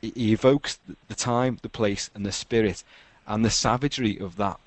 [0.00, 0.78] he evokes
[1.08, 2.82] the time, the place, and the spirit,
[3.26, 4.58] and the savagery of that,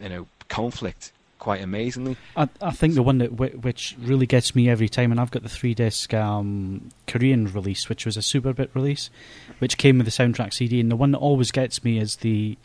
[0.00, 2.16] you know, conflict quite amazingly.
[2.36, 5.42] I, I think the one that which really gets me every time, and I've got
[5.42, 9.10] the three disc um, Korean release, which was a Superbit release,
[9.58, 12.56] which came with the soundtrack CD, and the one that always gets me is the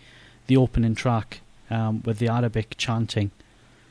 [0.47, 3.31] the opening track um, with the Arabic chanting.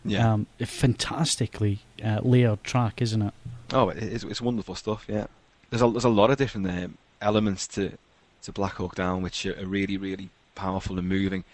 [0.05, 3.35] Yeah, um, a fantastically uh, layered track, isn't it?
[3.73, 5.05] Oh, it's, it's wonderful stuff.
[5.09, 5.27] Yeah,
[5.71, 7.93] there's a there's a lot of different um, elements to
[8.43, 11.45] to Black Hawk Down, which are really really powerful and moving.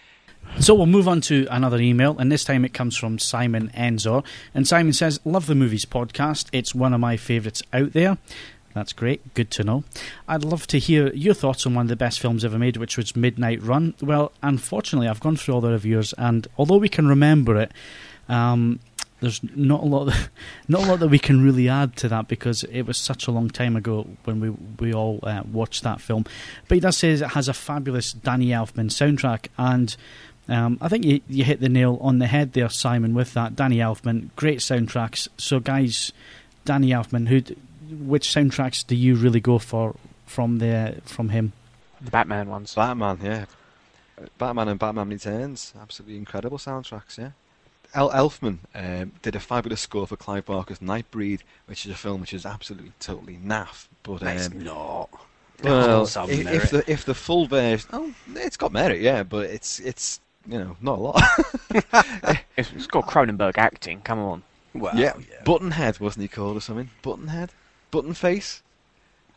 [0.59, 4.23] So we'll move on to another email, and this time it comes from Simon Enzor.
[4.55, 6.47] And Simon says, Love the Movies podcast.
[6.53, 8.17] It's one of my favourites out there.
[8.73, 9.33] That's great.
[9.33, 9.83] Good to know.
[10.27, 12.97] I'd love to hear your thoughts on one of the best films ever made, which
[12.97, 13.95] was Midnight Run.
[14.01, 17.71] Well, unfortunately, I've gone through all the reviews, and although we can remember it,
[18.27, 18.79] um,
[19.21, 20.29] there's not a lot, that,
[20.67, 23.31] not a lot that we can really add to that because it was such a
[23.31, 24.49] long time ago when we
[24.79, 26.25] we all uh, watched that film.
[26.67, 29.95] But he does say it has a fabulous Danny Elfman soundtrack, and
[30.47, 33.55] um, I think you, you hit the nail on the head there, Simon, with that.
[33.55, 35.27] Danny Elfman, great soundtracks.
[35.37, 36.11] So, guys,
[36.65, 37.41] Danny Elfman, who,
[37.95, 39.95] which soundtracks do you really go for
[40.25, 41.53] from the from him?
[42.01, 42.73] The Batman ones.
[42.73, 43.45] Batman, yeah.
[44.37, 47.31] Batman and Batman Returns, absolutely incredible soundtracks, yeah.
[47.93, 52.21] El Elfman um, did a fabulous score for Clive Barker's Nightbreed, which is a film
[52.21, 53.87] which is absolutely totally naff.
[54.03, 55.09] But um, it's not.
[55.63, 59.79] Well, if, if, the if the full version, oh, it's got merit, yeah, but it's
[59.79, 61.21] it's you know, not a lot.
[62.57, 64.01] it's got Cronenberg acting.
[64.01, 64.43] Come on.
[64.73, 66.89] Well, yeah, yeah, Buttonhead wasn't he called or something?
[67.01, 67.51] Buttonhead,
[67.91, 68.61] Buttonface.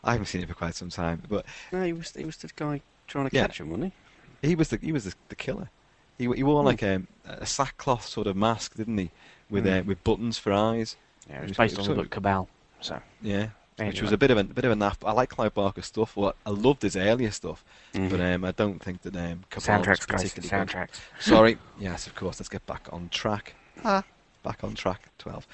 [0.03, 2.49] I haven't seen it for quite some time, but no, he was he was the
[2.55, 3.47] guy trying to yeah.
[3.47, 3.93] catch him, wasn't
[4.41, 4.49] he?
[4.49, 5.69] He was the he was the, the killer.
[6.17, 6.65] He he wore mm.
[6.65, 9.11] like a, a sackcloth sort of mask, didn't he?
[9.49, 9.81] With mm.
[9.81, 10.95] uh, with buttons for eyes.
[11.29, 12.49] Yeah, it was, based on the book Cabal.
[12.81, 13.47] So yeah,
[13.79, 13.93] Anyway.
[13.93, 14.97] Which was a bit of a, a bit of a naff.
[15.03, 16.15] I like Clive Barker's stuff.
[16.15, 18.09] Well, I loved his earlier stuff, mm-hmm.
[18.09, 20.99] but um, I don't think that um, soundtracks, particularly soundtracks.
[21.19, 22.39] Sorry, yes, of course.
[22.39, 23.55] Let's get back on track.
[23.83, 24.03] Ah,
[24.43, 25.09] back on track.
[25.17, 25.47] Twelve.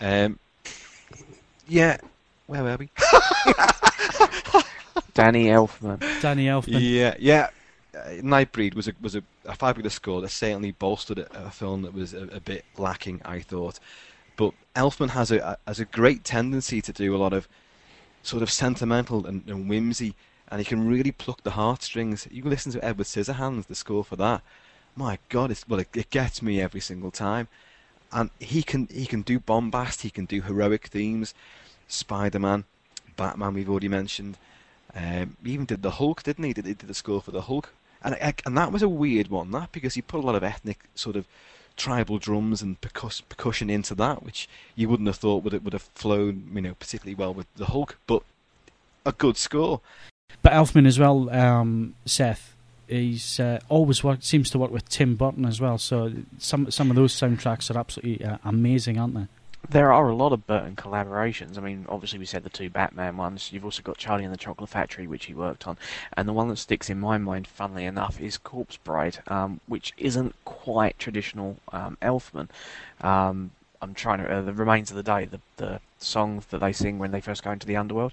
[0.00, 0.38] Um,
[1.66, 1.96] yeah,
[2.46, 2.90] where were we?
[5.14, 5.98] Danny Elfman.
[6.20, 6.78] Danny Elfman.
[6.78, 7.48] Yeah, yeah.
[7.94, 11.82] Uh, Nightbreed was a was a, a fabulous score that certainly bolstered a, a film
[11.82, 13.20] that was a, a bit lacking.
[13.24, 13.78] I thought.
[14.36, 17.48] But Elfman has a, has a great tendency to do a lot of
[18.22, 20.14] sort of sentimental and, and whimsy,
[20.48, 22.26] and he can really pluck the heartstrings.
[22.30, 24.42] You can listen to Edward Scissorhands, the score for that.
[24.96, 27.48] My God, it's, well, it, it gets me every single time.
[28.10, 31.34] And he can he can do bombast, he can do heroic themes.
[31.88, 32.64] Spider-Man,
[33.16, 34.38] Batman, we've already mentioned.
[34.94, 36.52] Um, he even did the Hulk, didn't he?
[36.52, 37.70] Did he did the score for the Hulk
[38.04, 39.50] and and that was a weird one.
[39.50, 41.26] That because he put a lot of ethnic sort of
[41.76, 45.82] tribal drums and percuss- percussion into that, which you wouldn't have thought would would have
[45.94, 47.98] flown, you know, particularly well with the Hulk.
[48.06, 48.22] But
[49.04, 49.80] a good score.
[50.42, 52.56] But Elfman as well, um, Seth.
[52.88, 55.78] He's uh, always worked, seems to work with Tim Burton as well.
[55.78, 59.26] So some some of those soundtracks are absolutely uh, amazing, aren't they?
[59.68, 61.56] There are a lot of Burton collaborations.
[61.56, 63.52] I mean, obviously we said the two Batman ones.
[63.52, 65.78] You've also got Charlie and the Chocolate Factory, which he worked on,
[66.14, 69.92] and the one that sticks in my mind, funnily enough, is Corpse Bride, um, which
[69.96, 72.48] isn't quite traditional um, Elfman.
[73.00, 73.52] Um,
[73.82, 74.32] I'm trying to.
[74.32, 77.42] Uh, the remains of the day, the the song that they sing when they first
[77.42, 78.12] go into the underworld,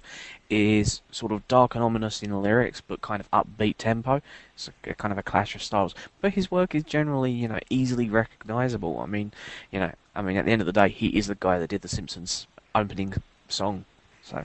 [0.50, 4.20] is sort of dark and ominous in the lyrics, but kind of upbeat tempo.
[4.54, 5.94] It's a, a kind of a clash of styles.
[6.20, 8.98] But his work is generally, you know, easily recognisable.
[8.98, 9.32] I mean,
[9.70, 11.70] you know, I mean, at the end of the day, he is the guy that
[11.70, 13.14] did the Simpsons opening
[13.48, 13.84] song.
[14.24, 14.44] So.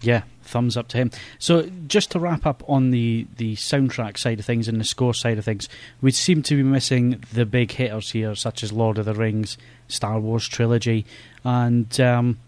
[0.00, 1.10] Yeah, thumbs up to him.
[1.40, 5.12] So, just to wrap up on the, the soundtrack side of things and the score
[5.12, 5.68] side of things,
[6.00, 9.58] we seem to be missing the big hitters here, such as Lord of the Rings,
[9.88, 11.04] Star Wars trilogy,
[11.44, 12.38] and um,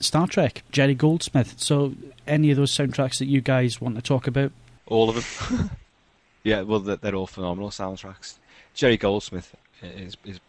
[0.00, 0.62] Star Trek.
[0.70, 1.54] Jerry Goldsmith.
[1.58, 1.94] So,
[2.26, 4.52] any of those soundtracks that you guys want to talk about?
[4.86, 5.70] All of them.
[6.42, 8.36] yeah, well, they're all phenomenal soundtracks.
[8.74, 10.40] Jerry Goldsmith is is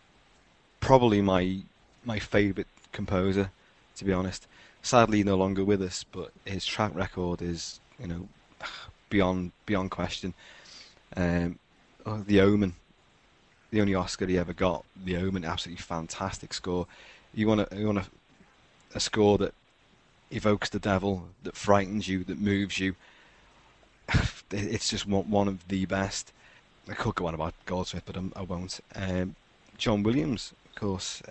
[0.79, 1.59] probably my
[2.05, 3.51] my favourite composer,
[3.95, 4.47] to be honest
[4.81, 8.27] sadly no longer with us, but his track record is, you know,
[9.09, 10.33] beyond beyond question.
[11.15, 11.59] Um,
[12.05, 12.75] oh, the Omen,
[13.71, 16.87] the only Oscar he ever got, The Omen, absolutely fantastic score.
[17.33, 18.05] You want a, you want a,
[18.93, 19.53] a score that
[20.29, 22.95] evokes the devil, that frightens you, that moves you.
[24.51, 26.33] it's just one, one of the best.
[26.89, 29.35] I could go on about Goldsmith, but I'm, I will not um,
[29.77, 31.21] John Williams, of course,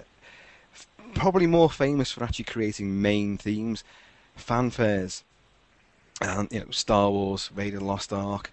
[1.15, 3.85] probably more famous for actually creating main themes,
[4.39, 5.23] fanfares,
[6.23, 8.51] and you know Star Wars, Raiders of the Lost Ark,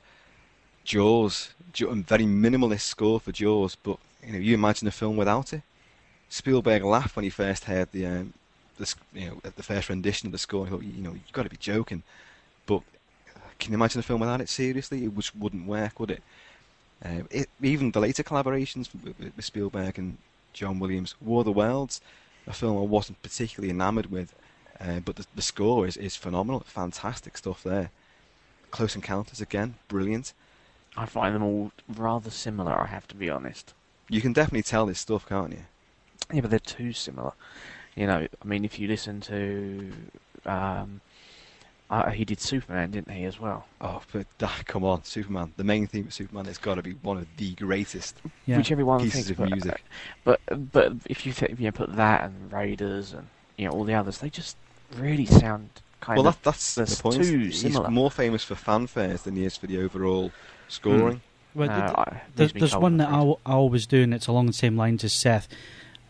[0.88, 5.61] Jaws, very minimalist score for Jaws, but you know you imagine a film without it.
[6.29, 8.33] Spielberg laughed when he first heard the, um,
[8.77, 10.65] the you know the first rendition of the score.
[10.65, 12.03] He thought, you know, you've got to be joking.
[12.65, 12.83] But
[13.59, 14.47] can you imagine a film without it?
[14.47, 16.23] Seriously, it just wouldn't work, would it?
[17.03, 20.17] Uh, it even the later collaborations with, Spielberg and
[20.53, 21.99] John Williams, War of the Worlds,
[22.47, 24.33] a film I wasn't particularly enamoured with,
[24.79, 26.61] uh, but the, the score is, is phenomenal.
[26.61, 27.91] Fantastic stuff there.
[28.71, 30.33] Close Encounters again, brilliant.
[30.97, 33.73] I find them all rather similar, I have to be honest.
[34.09, 35.63] You can definitely tell this stuff, can't you?
[36.33, 37.33] Yeah, but they're too similar.
[37.95, 39.91] You know, I mean, if you listen to
[40.45, 41.01] um,
[41.89, 43.65] uh, he did Superman, didn't he, as well?
[43.79, 45.53] Oh, but uh, come on, Superman.
[45.55, 48.57] The main theme of Superman has got to be one of the greatest yeah.
[48.57, 49.83] Which everyone pieces thinks, of music.
[50.23, 50.41] But
[50.73, 53.93] but if you th- you know, put that and Raiders and you know all the
[53.93, 54.57] others, they just
[54.97, 55.69] really sound
[56.01, 56.37] kind well, of.
[56.43, 57.23] Well, that, that's the point.
[57.23, 57.89] Too He's similar.
[57.89, 60.31] more famous for fanfares than he is for the overall
[60.68, 61.18] scoring.
[61.18, 61.22] Mm.
[61.55, 62.03] Well, uh,
[62.36, 65.13] there's, there's one that I, I always do, and it's along the same lines as
[65.13, 65.47] Seth.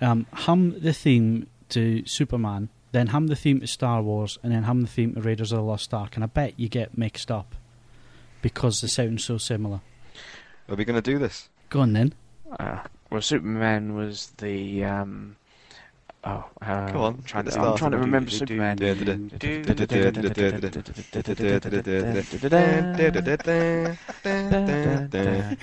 [0.01, 4.63] Um, hum the theme to Superman then hum the theme to Star Wars, and then
[4.63, 7.29] hum the theme to Raiders of the Lost Ark, and I bet you get mixed
[7.29, 7.55] up
[8.41, 9.81] because the sound's so similar.
[10.69, 11.49] Are we going to do this?
[11.69, 12.13] Go on then.
[12.59, 12.79] Uh,
[13.09, 14.83] well, Superman was the.
[14.83, 15.36] Um,
[16.23, 17.15] oh, uh, Go on.
[17.15, 18.77] I'm trying to, I'm trying to remember Superman.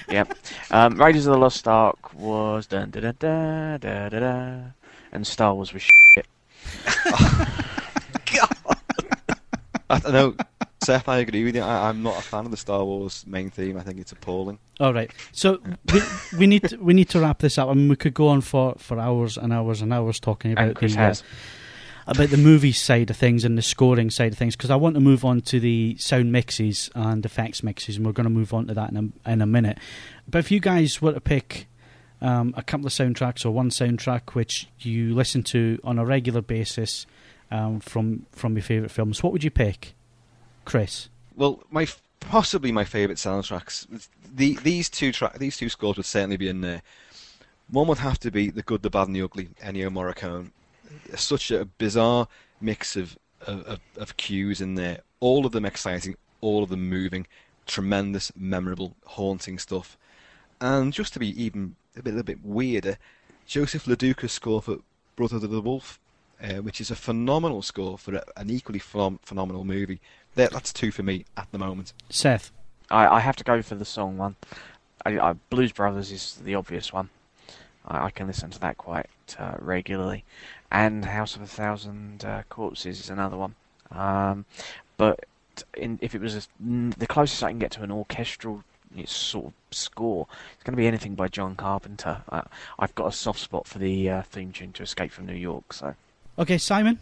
[0.09, 0.37] yep.
[0.71, 2.67] Um, Raiders of the Lost Ark was.
[5.13, 6.27] And Star Wars was shit.
[9.91, 10.35] I know,
[10.82, 11.09] Seth.
[11.09, 11.62] I agree with you.
[11.62, 13.76] I, am not a fan of the Star Wars main theme.
[13.76, 14.59] I think it's appalling.
[14.80, 15.61] All right, so
[15.93, 16.01] we,
[16.39, 17.68] we need to, we need to wrap this up.
[17.68, 20.80] I mean, we could go on for, for hours and hours and hours talking about
[20.80, 21.14] the uh,
[22.07, 24.95] about the movie side of things and the scoring side of things because I want
[24.95, 28.55] to move on to the sound mixes and effects mixes, and we're going to move
[28.55, 29.78] on to that in a, in a minute.
[30.28, 31.66] But if you guys were to pick
[32.20, 36.41] um, a couple of soundtracks or one soundtrack which you listen to on a regular
[36.41, 37.07] basis
[37.55, 39.95] um, from from your favourite films, what would you pick,
[40.65, 41.09] Chris?
[41.37, 41.87] Well, my
[42.19, 44.09] possibly my favourite soundtracks.
[44.35, 46.83] The, these two track, these two scores would certainly be in there.
[47.71, 49.51] One would have to be the good, the bad, and the ugly.
[49.63, 50.51] Ennio Morricone.
[51.15, 52.29] Such a bizarre
[52.61, 55.01] mix of, of, of cues in there.
[55.21, 57.27] All of them exciting, all of them moving.
[57.67, 59.97] Tremendous, memorable, haunting stuff.
[60.61, 62.99] And just to be even a bit, a bit weirder,
[63.47, 64.79] Joseph LoDuca's score for
[65.17, 66.01] Brother of the Wolf,
[66.45, 70.01] uh, which is a phenomenal score for a, an equally phenom- phenomenal movie.
[70.35, 71.93] There, that's two for me at the moment.
[72.11, 72.53] Seth,
[72.91, 74.37] I, I have to go for the song one.
[75.07, 77.09] I, I, Blues Brothers is the obvious one.
[77.87, 80.25] I, I can listen to that quite uh, regularly,
[80.71, 83.55] and House of a Thousand uh, Corpses is another one.
[83.91, 84.45] Um,
[84.97, 85.25] but
[85.77, 88.65] in, if it was a, the closest I can get to an orchestral
[88.97, 90.27] its sort of score.
[90.55, 92.23] It's going to be anything by John Carpenter.
[92.29, 92.45] I,
[92.79, 95.73] have got a soft spot for the uh, theme tune to Escape from New York.
[95.73, 95.95] So,
[96.39, 96.99] okay, Simon.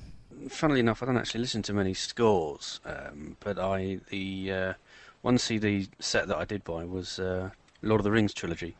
[0.48, 4.72] Funnily enough, I don't actually listen to many scores, um, but I the uh,
[5.22, 7.50] one CD set that I did buy was uh,
[7.82, 8.74] Lord of the Rings trilogy.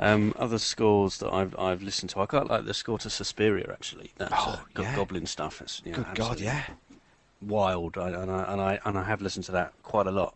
[0.00, 3.68] Um, other scores that I've I've listened to, I quite like the score to Suspiria
[3.70, 4.12] actually.
[4.16, 4.96] That's oh, uh, yeah.
[4.96, 5.60] goblin stuff.
[5.60, 6.64] It's, you know, Good God, yeah,
[7.40, 10.34] wild, I, and I and I and I have listened to that quite a lot.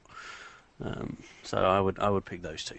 [0.84, 2.78] Um, so I would I would pick those two.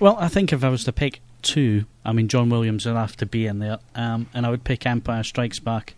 [0.00, 3.16] Well, I think if I was to pick two, I mean John Williams would have
[3.18, 5.94] to be in there, um, and I would pick Empire Strikes Back,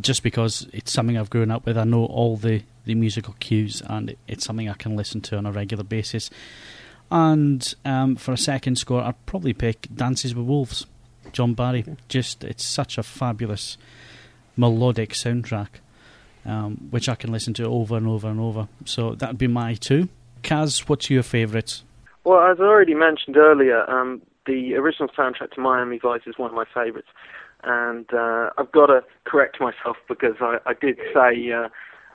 [0.00, 1.78] just because it's something I've grown up with.
[1.78, 5.46] I know all the the musical cues, and it's something I can listen to on
[5.46, 6.30] a regular basis.
[7.10, 10.86] And um, for a second score, I'd probably pick Dances with Wolves,
[11.32, 11.84] John Barry.
[12.08, 13.78] Just it's such a fabulous
[14.56, 15.68] melodic soundtrack,
[16.44, 18.68] um, which I can listen to over and over and over.
[18.84, 20.08] So that'd be my two.
[20.42, 21.82] Kaz, what's your favourite?
[22.24, 26.50] Well, as I already mentioned earlier, um, the original soundtrack to Miami Vice is one
[26.50, 27.08] of my favourites,
[27.62, 31.68] and uh, I've got to correct myself because I, I did say uh,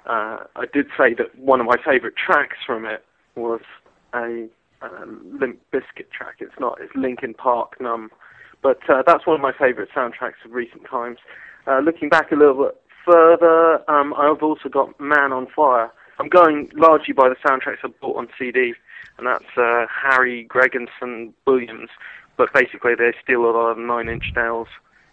[0.06, 3.06] uh, I did say that one of my favourite tracks from it
[3.36, 3.62] was
[4.14, 4.48] a
[4.82, 6.36] um, Limp Bizkit track.
[6.40, 6.80] It's not.
[6.82, 8.10] It's Linkin Park Numb,
[8.62, 11.20] but uh, that's one of my favourite soundtracks of recent times.
[11.68, 15.92] Uh, looking back a little bit further, um, I've also got Man on Fire.
[16.20, 18.74] I'm going largely by the soundtracks I bought on CD,
[19.18, 21.90] and that's uh, Harry Gregson Williams.
[22.44, 24.68] But basically, they steal a lot of Nine Inch Nails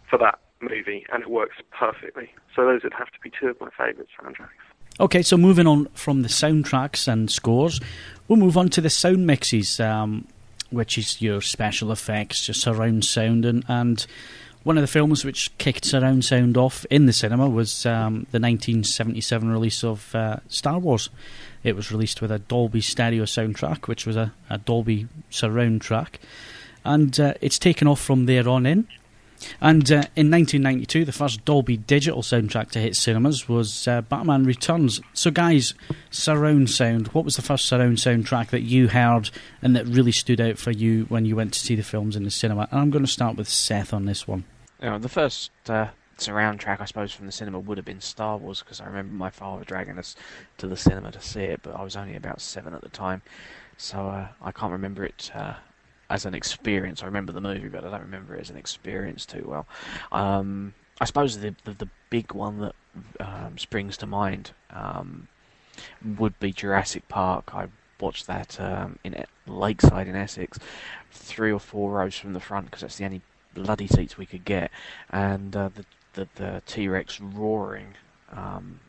[0.08, 2.28] for that movie, and it works perfectly.
[2.56, 4.48] So those would have to be two of my favourite soundtracks.
[4.98, 7.80] Okay, so moving on from the soundtracks and scores,
[8.26, 10.26] we'll move on to the sound mixes, um,
[10.70, 14.08] which is your special effects, your surround sound, and, and
[14.64, 18.40] one of the films which kicked surround sound off in the cinema was um, the
[18.40, 21.10] 1977 release of uh, Star Wars.
[21.62, 26.18] It was released with a Dolby stereo soundtrack, which was a, a Dolby surround track,
[26.84, 28.86] and uh, it's taken off from there on in.
[29.60, 34.44] And uh, in 1992, the first Dolby digital soundtrack to hit cinemas was uh, Batman
[34.44, 35.00] Returns.
[35.14, 35.74] So, guys,
[36.10, 37.08] surround sound.
[37.08, 39.30] What was the first surround soundtrack that you heard
[39.62, 42.24] and that really stood out for you when you went to see the films in
[42.24, 42.68] the cinema?
[42.70, 44.44] And I'm going to start with Seth on this one.
[44.82, 48.36] Yeah, the first uh, surround track, I suppose, from the cinema would have been Star
[48.36, 50.16] Wars because I remember my father dragging us
[50.58, 53.22] to the cinema to see it, but I was only about seven at the time,
[53.76, 55.54] so uh, I can't remember it uh,
[56.10, 57.02] as an experience.
[57.02, 59.66] I remember the movie, but I don't remember it as an experience too well.
[60.12, 62.74] Um, I suppose the, the, the big one that
[63.20, 65.28] um, springs to mind um,
[66.18, 67.54] would be Jurassic Park.
[67.54, 67.68] I
[68.00, 70.58] watched that um, in Lakeside in Essex,
[71.12, 73.22] three or four rows from the front because that's the only
[73.54, 74.70] bloody seats we could get,
[75.10, 75.84] and uh, the
[76.14, 77.94] the, the T Rex roaring
[78.32, 78.80] um,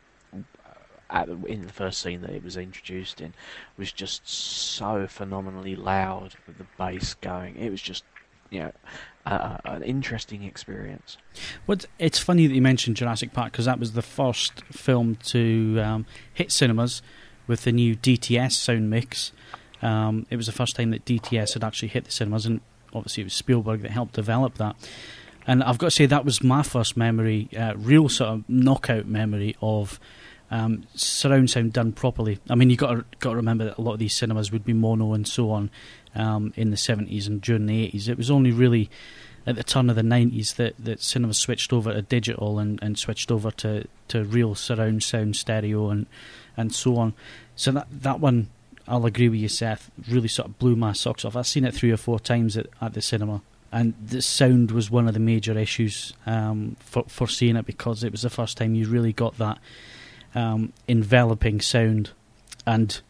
[1.12, 3.34] at the, in the first scene that it was introduced in
[3.78, 7.58] was just so phenomenally loud with the bass going.
[7.58, 8.04] It was just
[8.50, 8.72] you know
[9.26, 11.18] uh, an interesting experience.
[11.66, 15.82] What it's funny that you mentioned Jurassic Park because that was the first film to
[15.84, 17.02] um, hit cinemas
[17.48, 19.32] with the new DTS sound mix.
[19.82, 22.62] Um, it was the first time that DTS had actually hit the cinemas, and
[22.94, 24.76] obviously it was Spielberg that helped develop that.
[25.48, 29.08] And I've got to say that was my first memory, uh, real sort of knockout
[29.08, 30.00] memory of
[30.52, 32.40] um, surround sound done properly.
[32.50, 34.66] I mean, you got to, got to remember that a lot of these cinemas would
[34.66, 35.72] be mono and so on
[36.14, 38.10] um, in the seventies and during the eighties.
[38.10, 38.90] It was only really
[39.48, 43.00] at the turn of the nineties that, that cinemas switched over to digital and, and
[43.00, 46.06] switched over to, to real surround sound stereo and
[46.58, 47.14] and so on.
[47.56, 48.50] So that that one,
[48.90, 49.90] I'll agree with you, Seth.
[50.10, 51.38] Really sort of blew my socks off.
[51.38, 53.42] I've seen it three or four times at, at the cinema
[53.72, 58.04] and the sound was one of the major issues um, for for seeing it because
[58.04, 59.58] it was the first time you really got that
[60.36, 62.12] um, enveloping sound
[62.66, 63.02] and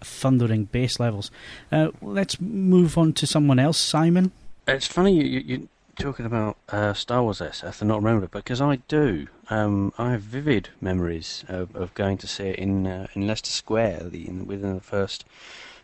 [0.00, 1.30] thundering bass levels.
[1.72, 4.32] Uh, let's move on to someone else, Simon.
[4.66, 8.60] It's funny you, you, are talking about uh, Star Wars Seth, and not remember because
[8.60, 9.28] I do.
[9.50, 13.50] Um, I have vivid memories of, of, going to see it in uh, in Leicester
[13.50, 15.24] Square the, in, within the first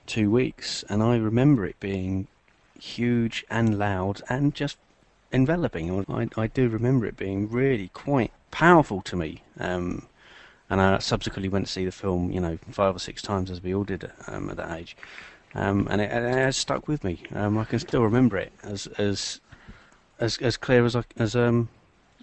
[0.06, 2.28] two weeks, and I remember it being
[2.78, 4.76] huge and loud and just
[5.32, 6.04] enveloping.
[6.08, 9.42] I, I do remember it being really quite powerful to me.
[9.58, 10.06] Um,
[10.74, 13.62] and I subsequently went to see the film, you know, five or six times as
[13.62, 14.96] we all did um, at that age,
[15.54, 17.22] um, and it, it, has stuck with me.
[17.32, 19.40] Um, I can still remember it as as
[20.18, 21.68] as, as clear as as um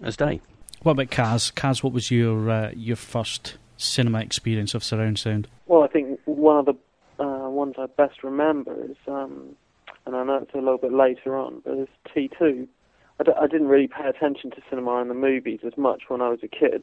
[0.02, 0.42] as day.
[0.82, 1.50] What about Kaz?
[1.54, 5.48] Kaz, what was your uh, your first cinema experience of surround sound?
[5.64, 9.56] Well, I think one of the uh, ones I best remember is, um,
[10.04, 12.68] and I know it's a little bit later on, but it's T2.
[13.18, 16.20] I d- I didn't really pay attention to cinema and the movies as much when
[16.20, 16.82] I was a kid.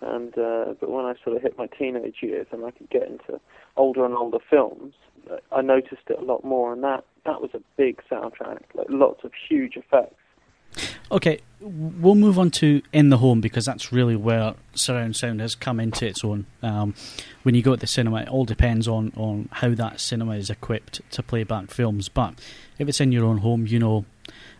[0.00, 3.08] And uh, but when I sort of hit my teenage years and I could get
[3.08, 3.40] into
[3.76, 4.94] older and older films,
[5.52, 9.24] I noticed it a lot more, and that that was a big soundtrack, like lots
[9.24, 10.14] of huge effects.
[11.10, 15.54] Okay, we'll move on to In the Home because that's really where surround sound has
[15.54, 16.46] come into its own.
[16.62, 16.94] Um,
[17.42, 20.50] when you go to the cinema, it all depends on, on how that cinema is
[20.50, 22.10] equipped to play back films.
[22.10, 22.34] But
[22.78, 24.04] if it's in your own home, you know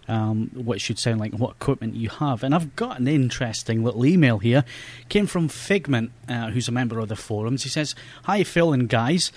[0.09, 2.43] um, what should sound like what equipment you have.
[2.43, 4.65] And I've got an interesting little email here.
[5.09, 7.63] Came from Figment, uh, who's a member of the forums.
[7.63, 7.95] He says,
[8.25, 9.31] Hi, Phil and guys.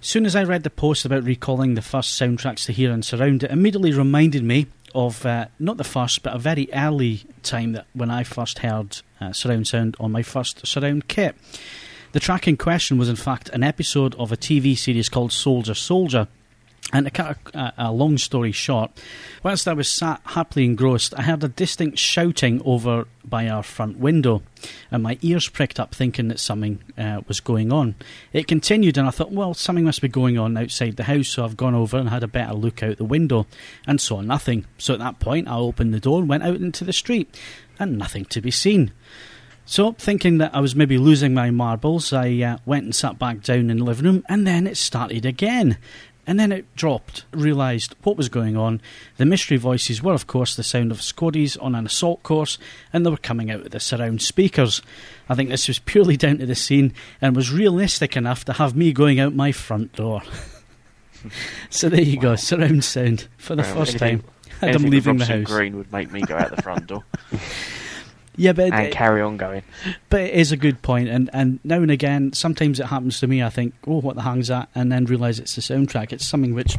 [0.00, 3.42] Soon as I read the post about recalling the first soundtracks to hear and surround,
[3.42, 7.86] it immediately reminded me of uh, not the first, but a very early time that
[7.94, 11.34] when I first heard uh, surround sound on my first surround kit.
[12.12, 15.74] The track in question was, in fact, an episode of a TV series called Soldier
[15.74, 16.28] Soldier.
[16.94, 18.92] And to cut a, a, long story short,
[19.42, 23.98] whilst I was sat happily engrossed, I heard a distinct shouting over by our front
[23.98, 24.42] window,
[24.92, 27.96] and my ears pricked up, thinking that something uh, was going on.
[28.32, 31.44] It continued, and I thought, well, something must be going on outside the house, so
[31.44, 33.48] I've gone over and had a better look out the window,
[33.88, 34.64] and saw nothing.
[34.78, 37.36] So at that point, I opened the door and went out into the street,
[37.76, 38.92] and nothing to be seen.
[39.66, 43.42] So, thinking that I was maybe losing my marbles, I uh, went and sat back
[43.42, 45.78] down in the living room, and then it started again.
[46.26, 48.80] And then it dropped, realised what was going on.
[49.18, 52.58] The mystery voices were, of course, the sound of Scotties on an assault course,
[52.92, 54.80] and they were coming out of the surround speakers.
[55.28, 58.74] I think this was purely down to the scene and was realistic enough to have
[58.74, 60.22] me going out my front door.
[61.70, 62.22] so there you wow.
[62.22, 64.30] go, surround sound for the well, first anything, time.
[64.62, 65.46] And I'm leaving the house.
[65.46, 67.04] Green would make me go out the front door.
[68.36, 69.62] Yeah, but and it, carry on going.
[70.08, 73.26] But it is a good point, and and now and again, sometimes it happens to
[73.26, 73.42] me.
[73.42, 76.12] I think, oh, what the hang's that, and then realise it's the soundtrack.
[76.12, 76.76] It's something which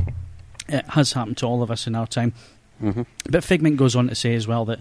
[0.67, 2.33] it has happened to all of us in our time.
[2.81, 3.03] Mm-hmm.
[3.29, 4.79] But Figment goes on to say as well that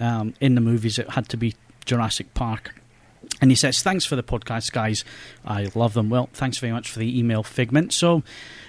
[0.00, 1.54] um, in the movies it had to be
[1.84, 2.74] Jurassic Park.
[3.40, 5.04] And he says, Thanks for the podcast, guys.
[5.44, 6.10] I love them.
[6.10, 7.92] Well, thanks very much for the email, Figment.
[7.92, 8.22] So,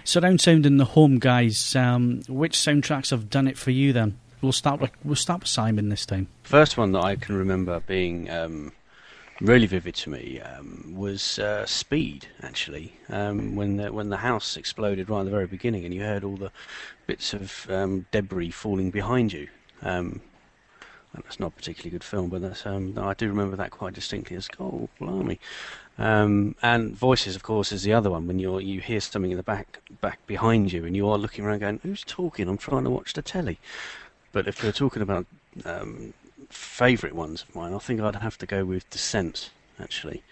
[0.04, 1.76] surround sound in the home, guys.
[1.76, 4.18] Um, which soundtracks have done it for you then?
[4.46, 6.28] We'll start with we'll start with Simon this time.
[6.44, 8.74] First one that I can remember being um,
[9.42, 12.28] really vivid to me um, was uh, Speed.
[12.44, 16.04] Actually, um, when the when the house exploded right at the very beginning, and you
[16.04, 16.52] heard all the
[17.08, 19.48] bits of um, debris falling behind you.
[19.82, 20.22] Um,
[21.16, 24.38] that's not a particularly good film, but that's um, I do remember that quite distinctly.
[24.38, 25.40] As oh, blimey.
[25.98, 28.28] Um, and voices, of course, is the other one.
[28.28, 31.46] When you you hear something in the back back behind you, and you are looking
[31.46, 33.58] around, going, "Who's talking?" I'm trying to watch the telly.
[34.36, 35.26] But if we're talking about
[35.64, 36.14] um,
[36.50, 40.24] favourite ones of mine, I think I'd have to go with Descent, actually,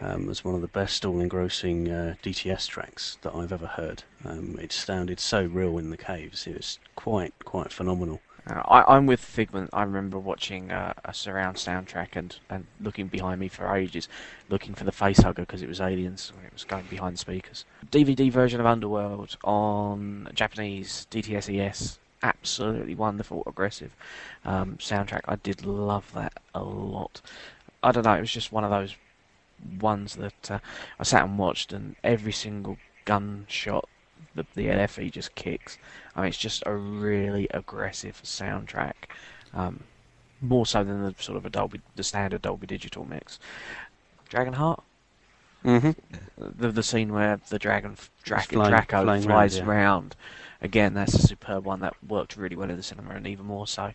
[0.00, 4.04] um, as one of the best all engrossing uh, DTS tracks that I've ever heard.
[4.24, 8.20] Um, it sounded so real in the caves, it was quite, quite phenomenal.
[8.48, 9.70] Uh, I, am with Figment.
[9.72, 14.08] I remember watching uh, a surround soundtrack and, and looking behind me for ages,
[14.48, 17.64] looking for the facehugger because it was aliens it was going behind speakers.
[17.90, 23.94] DVD version of Underworld on Japanese DTS ES absolutely wonderful, aggressive
[24.44, 25.22] um, soundtrack.
[25.26, 27.20] I did love that a lot.
[27.82, 28.94] I don't know, it was just one of those
[29.80, 30.58] ones that uh,
[30.98, 33.88] I sat and watched, and every single gunshot
[34.34, 35.78] the, the LFE just kicks.
[36.14, 38.94] I mean, it's just a really aggressive soundtrack.
[39.52, 39.84] Um,
[40.40, 43.38] more so than the sort of a Dolby, the standard Dolby Digital mix.
[44.30, 44.82] Dragonheart.
[45.64, 45.90] Mm-hmm.
[46.38, 49.64] The the scene where the dragon, Draco flies around, yeah.
[49.64, 50.16] around
[50.62, 53.66] again, that's a superb one that worked really well in the cinema, and even more
[53.66, 53.92] so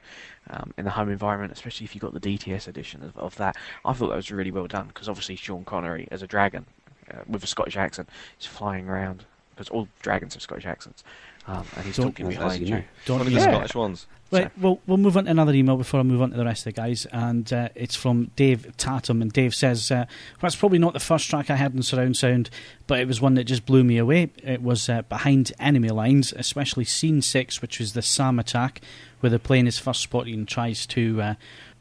[0.49, 3.55] um, in the home environment, especially if you got the DTS edition of, of that.
[3.84, 6.66] I thought that was really well done because obviously Sean Connery as a dragon
[7.11, 8.09] uh, with a Scottish accent
[8.39, 11.03] is flying around because all dragons have Scottish accents,
[11.48, 12.84] um, and he's don't, talking behind you.
[13.06, 14.08] Don't One of the Scottish ones.
[14.32, 16.66] Right, well, we'll move on to another email before I move on to the rest
[16.66, 20.08] of the guys, and uh, it's from Dave Tatum, and Dave says, uh, well,
[20.41, 22.50] "That's probably not the first track I had in surround sound,
[22.88, 24.32] but it was one that just blew me away.
[24.43, 28.82] It was uh, behind enemy lines, especially scene six, which was the SAM attack,
[29.20, 31.34] where the plane is first spotted and tries to uh,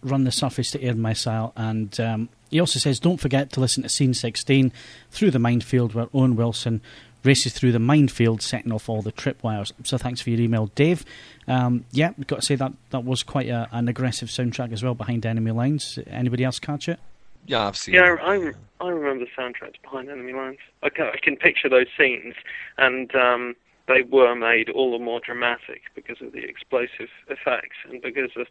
[0.03, 3.82] run the surface to air missile, and." Um, he also says, don't forget to listen
[3.82, 4.70] to scene 16
[5.11, 6.82] through the minefield where Owen Wilson
[7.24, 9.72] races through the minefield, setting off all the tripwires.
[9.84, 11.05] So thanks for your email, Dave.
[11.48, 14.82] Um, yeah, we've got to say that that was quite a, an aggressive soundtrack as
[14.82, 15.98] well behind Enemy Lines.
[16.06, 16.98] Anybody else catch it?
[17.46, 17.94] Yeah, I've seen.
[17.94, 20.59] Yeah, I, I remember the soundtracks behind Enemy Lines.
[20.82, 22.34] I can, I can picture those scenes,
[22.78, 23.55] and um,
[23.86, 28.46] they were made all the more dramatic because of the explosive effects and because of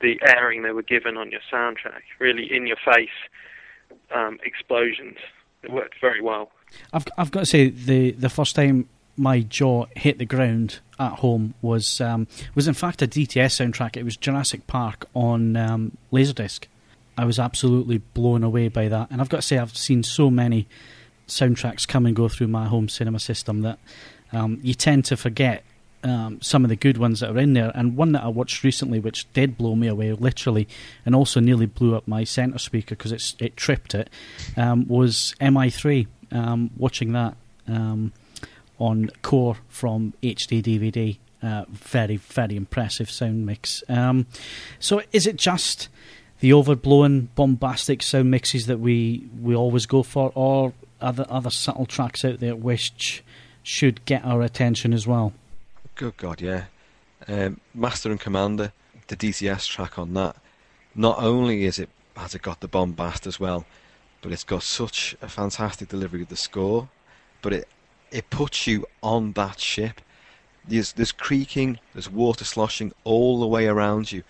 [0.00, 2.02] the airing they were given on your soundtrack.
[2.18, 3.08] Really in your face
[4.14, 5.18] um, explosions.
[5.62, 6.50] It worked very well.
[6.92, 11.14] I've I've got to say the the first time my jaw hit the ground at
[11.14, 13.96] home was um, was in fact a DTS soundtrack.
[13.96, 16.64] It was Jurassic Park on um, Laserdisc.
[17.16, 20.30] I was absolutely blown away by that, and I've got to say I've seen so
[20.30, 20.68] many
[21.26, 23.78] soundtracks come and go through my home cinema system that
[24.32, 25.64] um, you tend to forget
[26.02, 27.72] um, some of the good ones that are in there.
[27.74, 30.68] And one that I watched recently, which did blow me away, literally,
[31.04, 34.10] and also nearly blew up my centre speaker because it tripped it,
[34.56, 36.06] um, was MI3.
[36.30, 37.36] Um, watching that
[37.66, 38.12] um,
[38.78, 41.16] on Core from HD DVD.
[41.40, 43.84] Uh, very, very impressive sound mix.
[43.88, 44.26] Um,
[44.80, 45.88] so, is it just
[46.40, 51.50] the overblown, bombastic sound mixes that we, we always go for, or are there other
[51.50, 53.22] subtle tracks out there which
[53.62, 55.32] should get our attention as well?
[55.94, 56.64] Good God, yeah.
[57.26, 58.72] Um, Master and Commander,
[59.08, 60.36] the DTS track on that.
[60.94, 63.64] Not only is it has it got the bombast as well,
[64.22, 66.88] but it's got such a fantastic delivery of the score.
[67.42, 67.68] But it
[68.10, 70.00] it puts you on that ship.
[70.66, 74.22] There's there's creaking, there's water sloshing all the way around you.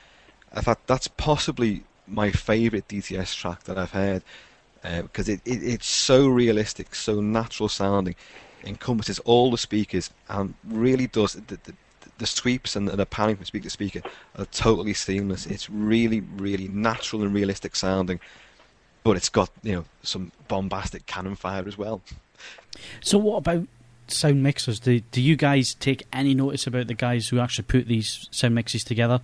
[0.55, 4.23] In fact, that's possibly my favourite DTS track that I've heard
[4.83, 8.15] because uh, it, it, it's so realistic, so natural sounding
[8.65, 11.75] encompasses all the speakers and really does the, the,
[12.19, 14.03] the sweeps and the panning from speaker to speaker
[14.37, 15.47] are totally seamless.
[15.47, 18.21] It's really, really natural and realistic sounding,
[19.05, 22.03] but it's got you know some bombastic cannon fire as well.
[23.01, 23.67] So, what about
[24.09, 24.81] sound mixers?
[24.81, 28.55] Do do you guys take any notice about the guys who actually put these sound
[28.55, 29.21] mixes together?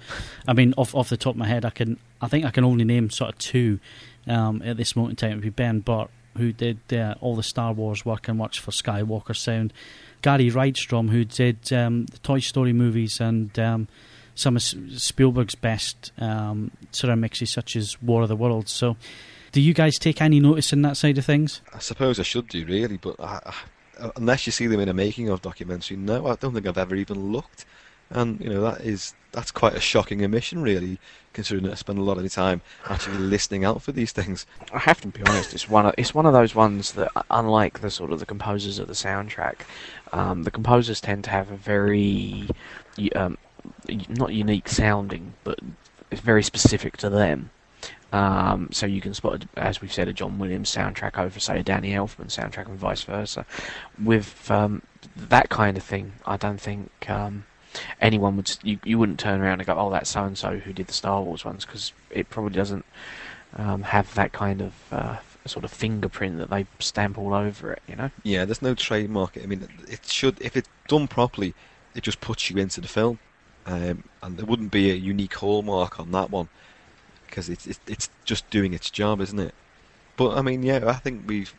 [0.47, 2.65] I mean, off off the top of my head, I can I think I can
[2.65, 3.81] only name sort of two
[4.27, 5.33] um, at this moment in time.
[5.33, 8.57] It would be Ben Burtt who did uh, all the Star Wars work and works
[8.57, 9.73] for Skywalker Sound.
[10.23, 13.89] Gary Rydstrom, who did um, the Toy Story movies and um,
[14.35, 18.73] some of Spielberg's best um, sort of mixes, such as War of the Worlds.
[18.73, 18.97] So,
[19.55, 21.63] do you guys take any notice in that side of things?
[21.73, 23.39] I suppose I should do, really, but I,
[24.01, 26.77] I, unless you see them in a making of documentary, no, I don't think I've
[26.77, 27.65] ever even looked.
[28.11, 30.99] And you know that is that's quite a shocking omission, really,
[31.35, 34.45] considering that I spend a lot of the time actually listening out for these things.
[34.73, 37.81] I have to be honest, it's one of it's one of those ones that, unlike
[37.81, 39.61] the sort of the composers of the soundtrack,
[40.13, 42.49] um, the composers tend to have a very
[43.15, 43.39] um,
[44.09, 45.61] not unique sounding, but
[46.11, 47.51] it's very specific to them.
[48.13, 51.63] Um, so you can spot, as we've said, a John Williams soundtrack over, say, a
[51.65, 53.45] Danny Elfman soundtrack, and vice versa.
[54.03, 54.83] With um,
[55.17, 57.45] that kind of thing, I don't think um,
[58.01, 60.73] anyone would you, you wouldn't turn around and go, oh, that's so and so who
[60.73, 62.85] did the Star Wars ones, because it probably doesn't
[63.57, 67.83] um, have that kind of uh, sort of fingerprint that they stamp all over it.
[67.89, 68.11] You know?
[68.23, 69.37] Yeah, there's no trademark.
[69.43, 71.55] I mean, it should if it's done properly,
[71.97, 73.19] it just puts you into the film,
[73.67, 76.49] um, and there wouldn't be a unique hallmark on that one
[77.35, 79.55] because it's, it's it's just doing its job, isn't it?
[80.17, 81.53] But I mean, yeah, I think we've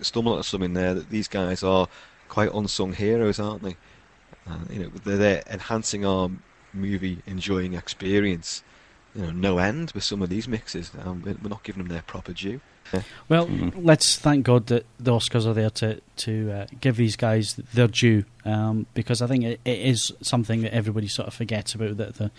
[0.00, 1.88] stumbled on something there that these guys are
[2.28, 3.76] quite unsung heroes, aren't they?
[4.48, 6.30] Uh, you know, they're there enhancing our
[6.72, 8.62] movie enjoying experience.
[9.14, 10.90] You know, no end with some of these mixes.
[11.04, 12.60] Um, we're not giving them their proper due.
[12.94, 13.02] Yeah.
[13.28, 13.84] Well, mm-hmm.
[13.84, 17.88] let's thank God that the Oscars are there to to uh, give these guys their
[17.88, 21.98] due, um, because I think it, it is something that everybody sort of forgets about.
[21.98, 22.30] That the,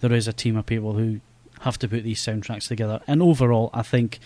[0.00, 1.20] there is a team of people who
[1.62, 4.18] have to put these soundtracks together, and overall, I think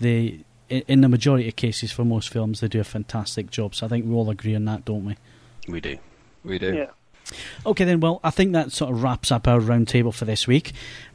[0.00, 3.74] they, in the majority of cases for most films, they do a fantastic job.
[3.74, 5.16] So I think we all agree on that, don't we?
[5.68, 5.98] We do.
[6.44, 6.74] We do.
[6.74, 6.90] Yeah.
[7.64, 10.72] Okay, then, well, I think that sort of wraps up our roundtable for this week.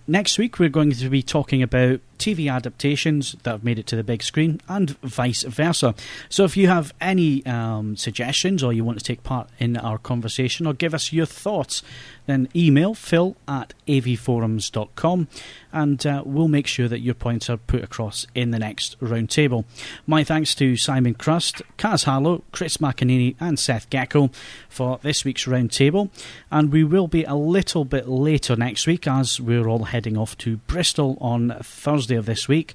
[0.10, 3.96] Next week, we're going to be talking about TV adaptations that have made it to
[3.96, 5.94] the big screen and vice versa.
[6.30, 10.00] So, if you have any um, suggestions or you want to take part in our
[10.00, 11.84] conversation or give us your thoughts,
[12.26, 15.28] then email phil at avforums.com
[15.72, 19.66] and uh, we'll make sure that your points are put across in the next roundtable.
[20.08, 24.32] My thanks to Simon Crust, Kaz Harlow, Chris McEneany, and Seth Gecko
[24.68, 26.10] for this week's roundtable.
[26.52, 30.38] And we will be a little bit later next week as we're all heading off
[30.40, 32.74] to Bristol on Thursday of this week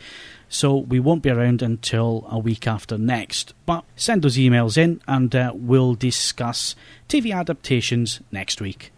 [0.49, 3.55] so we won't be around until a week after next.
[3.67, 6.77] But send those emails in and uh, we'll discuss
[7.09, 8.93] TV adaptations next week.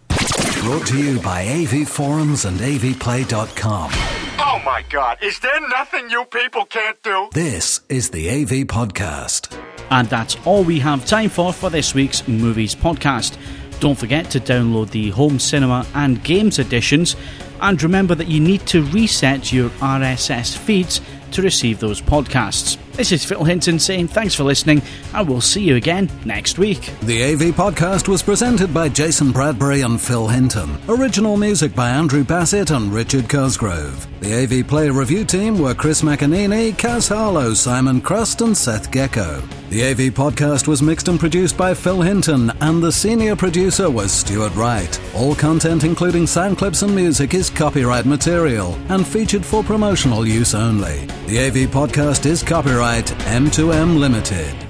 [0.61, 3.91] Brought to you by AV Forums and AVPlay.com.
[4.39, 7.29] Oh my god, is there nothing you people can't do?
[7.33, 9.57] This is the AV Podcast.
[9.91, 13.39] And that's all we have time for for this week's Movies Podcast.
[13.79, 17.15] Don't forget to download the home cinema and games editions,
[17.61, 21.01] and remember that you need to reset your RSS feeds
[21.33, 22.79] to receive those podcasts.
[22.97, 24.81] This is Phil Hinton saying thanks for listening,
[25.13, 26.93] and we'll see you again next week.
[27.03, 30.79] The AV podcast was presented by Jason Bradbury and Phil Hinton.
[30.89, 34.07] Original music by Andrew Bassett and Richard Cosgrove.
[34.21, 39.43] The AV Play review team were Chris McEneany, Kaz Harlow, Simon Crust, and Seth Gecko.
[39.69, 44.11] The AV podcast was mixed and produced by Phil Hinton, and the senior producer was
[44.11, 44.99] Stuart Wright.
[45.15, 50.55] All content, including sound clips and music, is copyright material and featured for promotional use
[50.55, 51.05] only.
[51.27, 52.43] The AV podcast is
[52.87, 54.66] copyright M2M Limited.